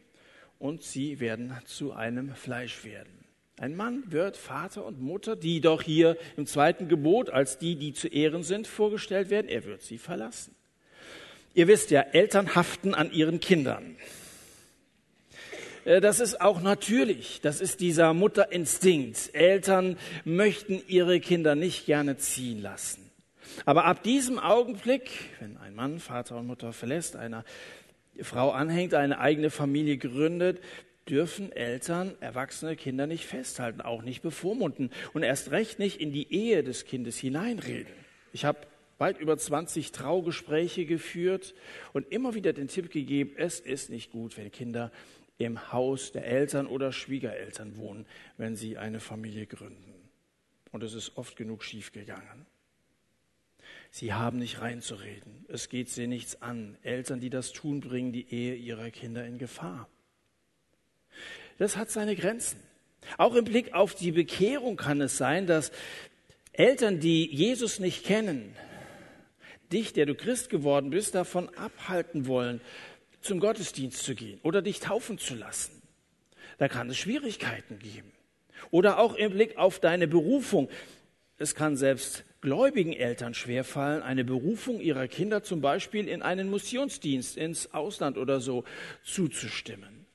und 0.58 0.82
sie 0.82 1.20
werden 1.20 1.54
zu 1.66 1.92
einem 1.92 2.34
Fleisch 2.34 2.84
werden. 2.84 3.12
Ein 3.58 3.76
Mann 3.76 4.04
wird 4.12 4.36
Vater 4.36 4.84
und 4.84 5.00
Mutter, 5.00 5.34
die 5.34 5.60
doch 5.60 5.82
hier 5.82 6.16
im 6.36 6.46
zweiten 6.46 6.88
Gebot 6.88 7.28
als 7.28 7.58
die, 7.58 7.74
die 7.74 7.92
zu 7.92 8.08
Ehren 8.08 8.42
sind, 8.42 8.66
vorgestellt 8.66 9.30
werden, 9.30 9.48
er 9.48 9.64
wird 9.64 9.82
sie 9.82 9.98
verlassen. 9.98 10.54
Ihr 11.54 11.66
wisst 11.66 11.90
ja, 11.90 12.02
Eltern 12.02 12.54
haften 12.54 12.94
an 12.94 13.10
ihren 13.12 13.40
Kindern. 13.40 13.96
Äh, 15.88 16.00
das 16.00 16.20
ist 16.20 16.40
auch 16.40 16.60
natürlich. 16.60 17.40
Das 17.40 17.60
ist 17.60 17.80
dieser 17.80 18.12
Mutterinstinkt. 18.12 19.34
Eltern 19.34 19.96
möchten 20.24 20.82
ihre 20.86 21.18
Kinder 21.18 21.54
nicht 21.54 21.86
gerne 21.86 22.18
ziehen 22.18 22.60
lassen. 22.60 23.10
Aber 23.64 23.86
ab 23.86 24.02
diesem 24.02 24.38
Augenblick, 24.38 25.10
wenn 25.40 25.56
ein 25.56 25.74
Mann 25.74 25.98
Vater 25.98 26.36
und 26.36 26.46
Mutter 26.46 26.72
verlässt, 26.72 27.16
einer 27.16 27.44
Frau 28.20 28.50
anhängt, 28.50 28.94
eine 28.94 29.18
eigene 29.18 29.50
Familie 29.50 29.96
gründet, 29.96 30.60
dürfen 31.08 31.50
Eltern 31.52 32.14
erwachsene 32.20 32.76
Kinder 32.76 33.06
nicht 33.06 33.24
festhalten, 33.24 33.80
auch 33.80 34.02
nicht 34.02 34.20
bevormunden 34.20 34.90
und 35.14 35.22
erst 35.22 35.50
recht 35.50 35.78
nicht 35.78 36.00
in 36.00 36.12
die 36.12 36.30
Ehe 36.30 36.62
des 36.62 36.84
Kindes 36.84 37.16
hineinreden. 37.16 37.92
Ich 38.34 38.44
habe 38.44 38.58
weit 38.98 39.18
über 39.18 39.38
20 39.38 39.92
Traugespräche 39.92 40.84
geführt 40.84 41.54
und 41.94 42.12
immer 42.12 42.34
wieder 42.34 42.52
den 42.52 42.68
Tipp 42.68 42.90
gegeben, 42.90 43.32
es 43.36 43.60
ist 43.60 43.88
nicht 43.88 44.10
gut, 44.10 44.36
wenn 44.36 44.50
Kinder 44.50 44.92
im 45.38 45.72
Haus 45.72 46.12
der 46.12 46.26
Eltern 46.26 46.66
oder 46.66 46.92
Schwiegereltern 46.92 47.76
wohnen, 47.76 48.06
wenn 48.36 48.56
sie 48.56 48.76
eine 48.76 49.00
Familie 49.00 49.46
gründen. 49.46 49.94
Und 50.72 50.82
es 50.82 50.94
ist 50.94 51.16
oft 51.16 51.36
genug 51.36 51.64
schiefgegangen. 51.64 52.46
Sie 53.90 54.12
haben 54.12 54.38
nicht 54.38 54.60
reinzureden. 54.60 55.46
Es 55.48 55.68
geht 55.68 55.88
sie 55.88 56.06
nichts 56.06 56.42
an. 56.42 56.76
Eltern, 56.82 57.20
die 57.20 57.30
das 57.30 57.52
tun, 57.52 57.80
bringen 57.80 58.12
die 58.12 58.30
Ehe 58.30 58.54
ihrer 58.54 58.90
Kinder 58.90 59.24
in 59.24 59.38
Gefahr. 59.38 59.88
Das 61.56 61.76
hat 61.76 61.90
seine 61.90 62.14
Grenzen. 62.14 62.62
Auch 63.16 63.34
im 63.34 63.44
Blick 63.44 63.72
auf 63.72 63.94
die 63.94 64.12
Bekehrung 64.12 64.76
kann 64.76 65.00
es 65.00 65.16
sein, 65.16 65.46
dass 65.46 65.72
Eltern, 66.52 67.00
die 67.00 67.24
Jesus 67.34 67.78
nicht 67.78 68.04
kennen, 68.04 68.54
dich, 69.72 69.92
der 69.92 70.06
du 70.06 70.14
Christ 70.14 70.50
geworden 70.50 70.90
bist, 70.90 71.14
davon 71.14 71.48
abhalten 71.54 72.26
wollen, 72.26 72.60
zum 73.20 73.40
Gottesdienst 73.40 74.02
zu 74.02 74.14
gehen 74.14 74.40
oder 74.42 74.62
dich 74.62 74.80
taufen 74.80 75.18
zu 75.18 75.34
lassen. 75.34 75.82
Da 76.58 76.68
kann 76.68 76.90
es 76.90 76.98
Schwierigkeiten 76.98 77.78
geben. 77.78 78.12
Oder 78.70 78.98
auch 78.98 79.14
im 79.14 79.32
Blick 79.32 79.56
auf 79.56 79.78
deine 79.78 80.08
Berufung. 80.08 80.68
Es 81.38 81.54
kann 81.54 81.76
selbst 81.76 82.24
gläubigen 82.40 82.92
Eltern 82.92 83.34
schwerfallen, 83.34 84.02
eine 84.02 84.24
Berufung 84.24 84.80
ihrer 84.80 85.08
Kinder 85.08 85.42
zum 85.42 85.60
Beispiel 85.60 86.08
in 86.08 86.22
einen 86.22 86.50
Missionsdienst 86.50 87.36
ins 87.36 87.72
Ausland 87.72 88.18
oder 88.18 88.40
so 88.40 88.64
zuzustimmen. 89.04 90.06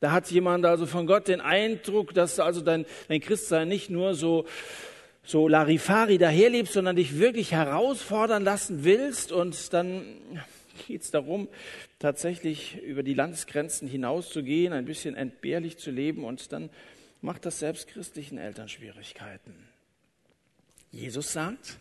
Da 0.00 0.12
hat 0.12 0.30
jemand 0.30 0.64
also 0.66 0.86
von 0.86 1.06
Gott 1.06 1.28
den 1.28 1.40
Eindruck, 1.40 2.12
dass 2.14 2.36
du 2.36 2.42
also 2.42 2.60
dein, 2.60 2.84
dein 3.08 3.20
Christsein 3.20 3.68
nicht 3.68 3.90
nur 3.90 4.14
so, 4.14 4.44
so 5.24 5.48
Larifari 5.48 6.18
daherlebst, 6.18 6.74
sondern 6.74 6.96
dich 6.96 7.18
wirklich 7.18 7.52
herausfordern 7.52 8.44
lassen 8.44 8.84
willst 8.84 9.32
und 9.32 9.72
dann 9.72 10.04
geht 10.86 11.02
es 11.02 11.10
darum, 11.10 11.48
tatsächlich 11.98 12.80
über 12.82 13.02
die 13.02 13.14
Landesgrenzen 13.14 13.88
hinauszugehen, 13.88 14.72
ein 14.72 14.84
bisschen 14.84 15.14
entbehrlich 15.14 15.78
zu 15.78 15.90
leben 15.90 16.24
und 16.24 16.52
dann 16.52 16.70
macht 17.20 17.46
das 17.46 17.58
selbst 17.58 17.88
christlichen 17.88 18.38
Eltern 18.38 18.68
Schwierigkeiten. 18.68 19.54
Jesus 20.90 21.32
sagt, 21.32 21.78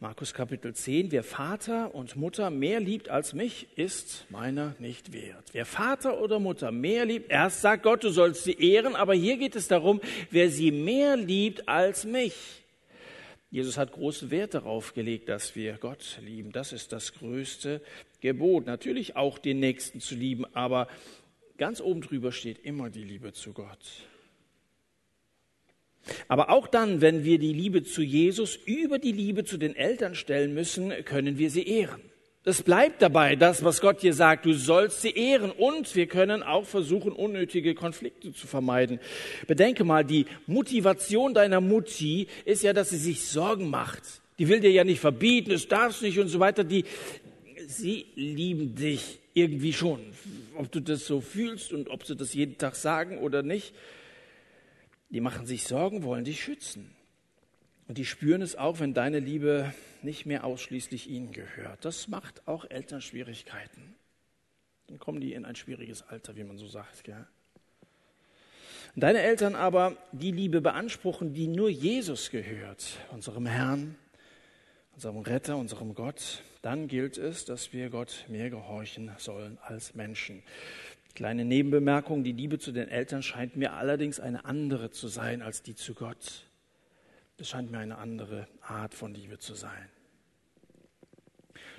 Markus 0.00 0.34
Kapitel 0.34 0.74
10, 0.74 1.12
wer 1.12 1.22
Vater 1.22 1.94
und 1.94 2.16
Mutter 2.16 2.50
mehr 2.50 2.80
liebt 2.80 3.08
als 3.08 3.32
mich, 3.32 3.68
ist 3.76 4.26
meiner 4.28 4.74
nicht 4.78 5.12
wert. 5.12 5.44
Wer 5.52 5.64
Vater 5.64 6.20
oder 6.20 6.40
Mutter 6.40 6.72
mehr 6.72 7.06
liebt, 7.06 7.30
erst 7.30 7.62
sagt 7.62 7.84
Gott, 7.84 8.04
du 8.04 8.10
sollst 8.10 8.44
sie 8.44 8.52
ehren, 8.52 8.96
aber 8.96 9.14
hier 9.14 9.36
geht 9.38 9.56
es 9.56 9.68
darum, 9.68 10.00
wer 10.30 10.50
sie 10.50 10.72
mehr 10.72 11.16
liebt 11.16 11.68
als 11.68 12.04
mich, 12.04 12.63
Jesus 13.54 13.78
hat 13.78 13.92
großen 13.92 14.32
Wert 14.32 14.54
darauf 14.54 14.94
gelegt, 14.94 15.28
dass 15.28 15.54
wir 15.54 15.74
Gott 15.74 16.18
lieben. 16.20 16.50
Das 16.50 16.72
ist 16.72 16.90
das 16.90 17.14
größte 17.14 17.80
Gebot. 18.20 18.66
Natürlich 18.66 19.14
auch 19.14 19.38
den 19.38 19.60
Nächsten 19.60 20.00
zu 20.00 20.16
lieben, 20.16 20.44
aber 20.56 20.88
ganz 21.56 21.80
oben 21.80 22.00
drüber 22.00 22.32
steht 22.32 22.58
immer 22.64 22.90
die 22.90 23.04
Liebe 23.04 23.32
zu 23.32 23.52
Gott. 23.52 23.78
Aber 26.26 26.50
auch 26.50 26.66
dann, 26.66 27.00
wenn 27.00 27.22
wir 27.22 27.38
die 27.38 27.52
Liebe 27.52 27.84
zu 27.84 28.02
Jesus 28.02 28.56
über 28.56 28.98
die 28.98 29.12
Liebe 29.12 29.44
zu 29.44 29.56
den 29.56 29.76
Eltern 29.76 30.16
stellen 30.16 30.52
müssen, 30.52 30.90
können 31.04 31.38
wir 31.38 31.48
sie 31.48 31.62
ehren. 31.62 32.02
Es 32.46 32.62
bleibt 32.62 33.00
dabei, 33.00 33.36
das, 33.36 33.64
was 33.64 33.80
Gott 33.80 34.02
dir 34.02 34.12
sagt, 34.12 34.44
du 34.44 34.52
sollst 34.52 35.00
sie 35.00 35.12
ehren 35.12 35.50
und 35.50 35.96
wir 35.96 36.06
können 36.06 36.42
auch 36.42 36.66
versuchen, 36.66 37.12
unnötige 37.12 37.74
Konflikte 37.74 38.34
zu 38.34 38.46
vermeiden. 38.46 39.00
Bedenke 39.46 39.82
mal, 39.82 40.04
die 40.04 40.26
Motivation 40.46 41.32
deiner 41.32 41.62
Mutti 41.62 42.26
ist 42.44 42.62
ja, 42.62 42.74
dass 42.74 42.90
sie 42.90 42.98
sich 42.98 43.22
Sorgen 43.26 43.70
macht. 43.70 44.02
Die 44.38 44.48
will 44.48 44.60
dir 44.60 44.70
ja 44.70 44.84
nicht 44.84 45.00
verbieten, 45.00 45.52
es 45.52 45.68
darfst 45.68 46.02
nicht 46.02 46.18
und 46.18 46.28
so 46.28 46.38
weiter. 46.38 46.64
Die, 46.64 46.84
sie 47.66 48.06
lieben 48.14 48.74
dich 48.74 49.20
irgendwie 49.32 49.72
schon. 49.72 50.00
Ob 50.54 50.70
du 50.70 50.80
das 50.80 51.06
so 51.06 51.22
fühlst 51.22 51.72
und 51.72 51.88
ob 51.88 52.04
sie 52.04 52.14
das 52.14 52.34
jeden 52.34 52.58
Tag 52.58 52.76
sagen 52.76 53.18
oder 53.18 53.42
nicht. 53.42 53.72
Die 55.08 55.20
machen 55.20 55.46
sich 55.46 55.64
Sorgen, 55.64 56.02
wollen 56.02 56.24
dich 56.24 56.42
schützen. 56.42 56.93
Und 57.86 57.98
die 57.98 58.06
spüren 58.06 58.40
es 58.42 58.56
auch, 58.56 58.80
wenn 58.80 58.94
deine 58.94 59.18
Liebe 59.18 59.74
nicht 60.02 60.26
mehr 60.26 60.44
ausschließlich 60.44 61.08
ihnen 61.08 61.32
gehört. 61.32 61.84
Das 61.84 62.08
macht 62.08 62.46
auch 62.48 62.64
Eltern 62.70 63.00
Schwierigkeiten. 63.00 63.94
Dann 64.86 64.98
kommen 64.98 65.20
die 65.20 65.34
in 65.34 65.44
ein 65.44 65.56
schwieriges 65.56 66.02
Alter, 66.02 66.36
wie 66.36 66.44
man 66.44 66.58
so 66.58 66.66
sagt. 66.66 67.04
Gell? 67.04 67.26
Deine 68.96 69.20
Eltern 69.20 69.54
aber 69.54 69.96
die 70.12 70.30
Liebe 70.30 70.60
beanspruchen, 70.60 71.34
die 71.34 71.48
nur 71.48 71.68
Jesus 71.68 72.30
gehört, 72.30 72.98
unserem 73.10 73.46
Herrn, 73.46 73.96
unserem 74.92 75.18
Retter, 75.18 75.56
unserem 75.56 75.94
Gott, 75.94 76.42
dann 76.62 76.86
gilt 76.86 77.18
es, 77.18 77.44
dass 77.44 77.72
wir 77.72 77.90
Gott 77.90 78.24
mehr 78.28 78.50
gehorchen 78.50 79.10
sollen 79.18 79.58
als 79.62 79.94
Menschen. 79.94 80.42
Kleine 81.14 81.44
Nebenbemerkung, 81.44 82.24
die 82.24 82.32
Liebe 82.32 82.58
zu 82.58 82.72
den 82.72 82.88
Eltern 82.88 83.22
scheint 83.22 83.56
mir 83.56 83.74
allerdings 83.74 84.20
eine 84.20 84.44
andere 84.44 84.90
zu 84.90 85.08
sein 85.08 85.42
als 85.42 85.62
die 85.62 85.74
zu 85.74 85.94
Gott. 85.94 86.44
Das 87.36 87.48
scheint 87.48 87.70
mir 87.70 87.78
eine 87.78 87.98
andere 87.98 88.46
Art 88.60 88.94
von 88.94 89.12
Liebe 89.14 89.38
zu 89.38 89.54
sein. 89.54 89.88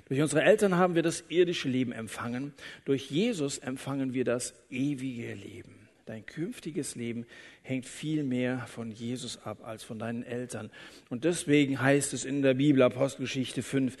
Durch 0.08 0.20
unsere 0.20 0.42
Eltern 0.42 0.76
haben 0.76 0.94
wir 0.94 1.02
das 1.02 1.24
irdische 1.28 1.68
Leben 1.68 1.92
empfangen. 1.92 2.54
Durch 2.84 3.10
Jesus 3.10 3.58
empfangen 3.58 4.14
wir 4.14 4.24
das 4.24 4.54
ewige 4.70 5.34
Leben. 5.34 5.88
Dein 6.04 6.24
künftiges 6.24 6.94
Leben 6.94 7.26
hängt 7.62 7.86
viel 7.86 8.22
mehr 8.22 8.64
von 8.68 8.92
Jesus 8.92 9.42
ab 9.42 9.66
als 9.66 9.82
von 9.82 9.98
deinen 9.98 10.22
Eltern. 10.22 10.70
Und 11.10 11.24
deswegen 11.24 11.80
heißt 11.80 12.14
es 12.14 12.24
in 12.24 12.42
der 12.42 12.54
Bibel, 12.54 12.82
Apostelgeschichte 12.82 13.62
5, 13.64 13.96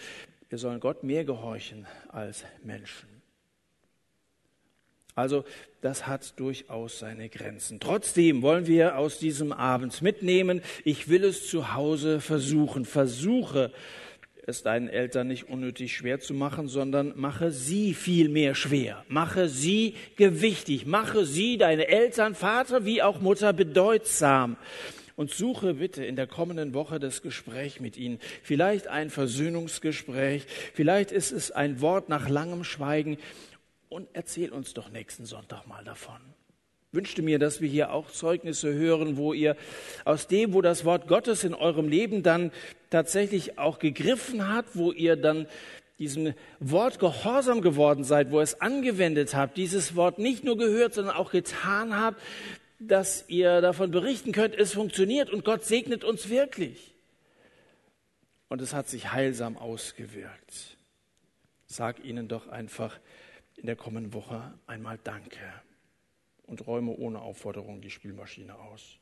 wir 0.48 0.58
sollen 0.58 0.78
Gott 0.78 1.02
mehr 1.02 1.24
gehorchen 1.24 1.86
als 2.08 2.44
Menschen. 2.62 3.15
Also 5.16 5.44
das 5.80 6.06
hat 6.06 6.38
durchaus 6.38 6.98
seine 6.98 7.30
Grenzen. 7.30 7.80
Trotzdem 7.80 8.42
wollen 8.42 8.66
wir 8.66 8.98
aus 8.98 9.18
diesem 9.18 9.50
Abend 9.50 10.02
mitnehmen, 10.02 10.60
ich 10.84 11.08
will 11.08 11.24
es 11.24 11.48
zu 11.48 11.72
Hause 11.72 12.20
versuchen. 12.20 12.84
Versuche 12.84 13.72
es 14.46 14.62
deinen 14.62 14.88
Eltern 14.88 15.28
nicht 15.28 15.48
unnötig 15.48 15.96
schwer 15.96 16.20
zu 16.20 16.34
machen, 16.34 16.68
sondern 16.68 17.14
mache 17.16 17.50
sie 17.50 17.94
viel 17.94 18.28
mehr 18.28 18.54
schwer. 18.54 19.06
Mache 19.08 19.48
sie 19.48 19.94
gewichtig. 20.16 20.84
Mache 20.84 21.24
sie, 21.24 21.56
deine 21.56 21.88
Eltern, 21.88 22.34
Vater 22.34 22.84
wie 22.84 23.02
auch 23.02 23.22
Mutter, 23.22 23.54
bedeutsam 23.54 24.58
und 25.16 25.30
suche 25.30 25.74
bitte 25.74 26.04
in 26.04 26.14
der 26.14 26.26
kommenden 26.26 26.74
Woche 26.74 27.00
das 27.00 27.22
Gespräch 27.22 27.80
mit 27.80 27.96
ihnen. 27.96 28.18
Vielleicht 28.42 28.86
ein 28.86 29.08
Versöhnungsgespräch, 29.08 30.44
vielleicht 30.74 31.10
ist 31.10 31.32
es 31.32 31.50
ein 31.50 31.80
Wort 31.80 32.10
nach 32.10 32.28
langem 32.28 32.64
Schweigen 32.64 33.16
und 33.88 34.08
erzähl 34.12 34.50
uns 34.50 34.74
doch 34.74 34.90
nächsten 34.90 35.26
Sonntag 35.26 35.66
mal 35.66 35.84
davon. 35.84 36.20
Wünschte 36.92 37.20
mir, 37.20 37.38
dass 37.38 37.60
wir 37.60 37.68
hier 37.68 37.92
auch 37.92 38.10
Zeugnisse 38.10 38.72
hören, 38.72 39.16
wo 39.16 39.32
ihr 39.32 39.56
aus 40.04 40.28
dem, 40.28 40.54
wo 40.54 40.62
das 40.62 40.84
Wort 40.84 41.08
Gottes 41.08 41.44
in 41.44 41.54
eurem 41.54 41.88
Leben 41.88 42.22
dann 42.22 42.52
tatsächlich 42.90 43.58
auch 43.58 43.78
gegriffen 43.78 44.48
hat, 44.48 44.66
wo 44.74 44.92
ihr 44.92 45.16
dann 45.16 45.46
diesem 45.98 46.34
Wort 46.60 46.98
gehorsam 46.98 47.60
geworden 47.60 48.04
seid, 48.04 48.30
wo 48.30 48.38
ihr 48.38 48.42
es 48.42 48.60
angewendet 48.60 49.34
habt, 49.34 49.56
dieses 49.56 49.96
Wort 49.96 50.18
nicht 50.18 50.44
nur 50.44 50.56
gehört, 50.56 50.94
sondern 50.94 51.16
auch 51.16 51.30
getan 51.30 51.94
habt, 51.98 52.20
dass 52.78 53.24
ihr 53.28 53.60
davon 53.60 53.90
berichten 53.90 54.32
könnt, 54.32 54.54
es 54.54 54.74
funktioniert 54.74 55.30
und 55.30 55.44
Gott 55.44 55.64
segnet 55.64 56.04
uns 56.04 56.28
wirklich. 56.28 56.94
Und 58.48 58.60
es 58.60 58.74
hat 58.74 58.88
sich 58.88 59.12
heilsam 59.12 59.56
ausgewirkt. 59.56 60.76
Sag 61.66 62.04
ihnen 62.04 62.28
doch 62.28 62.48
einfach, 62.48 62.98
in 63.56 63.66
der 63.66 63.76
kommenden 63.76 64.12
Woche 64.12 64.58
einmal 64.66 64.98
Danke 65.02 65.40
und 66.44 66.66
räume 66.66 66.92
ohne 66.92 67.20
Aufforderung 67.20 67.80
die 67.80 67.90
Spielmaschine 67.90 68.58
aus. 68.58 68.98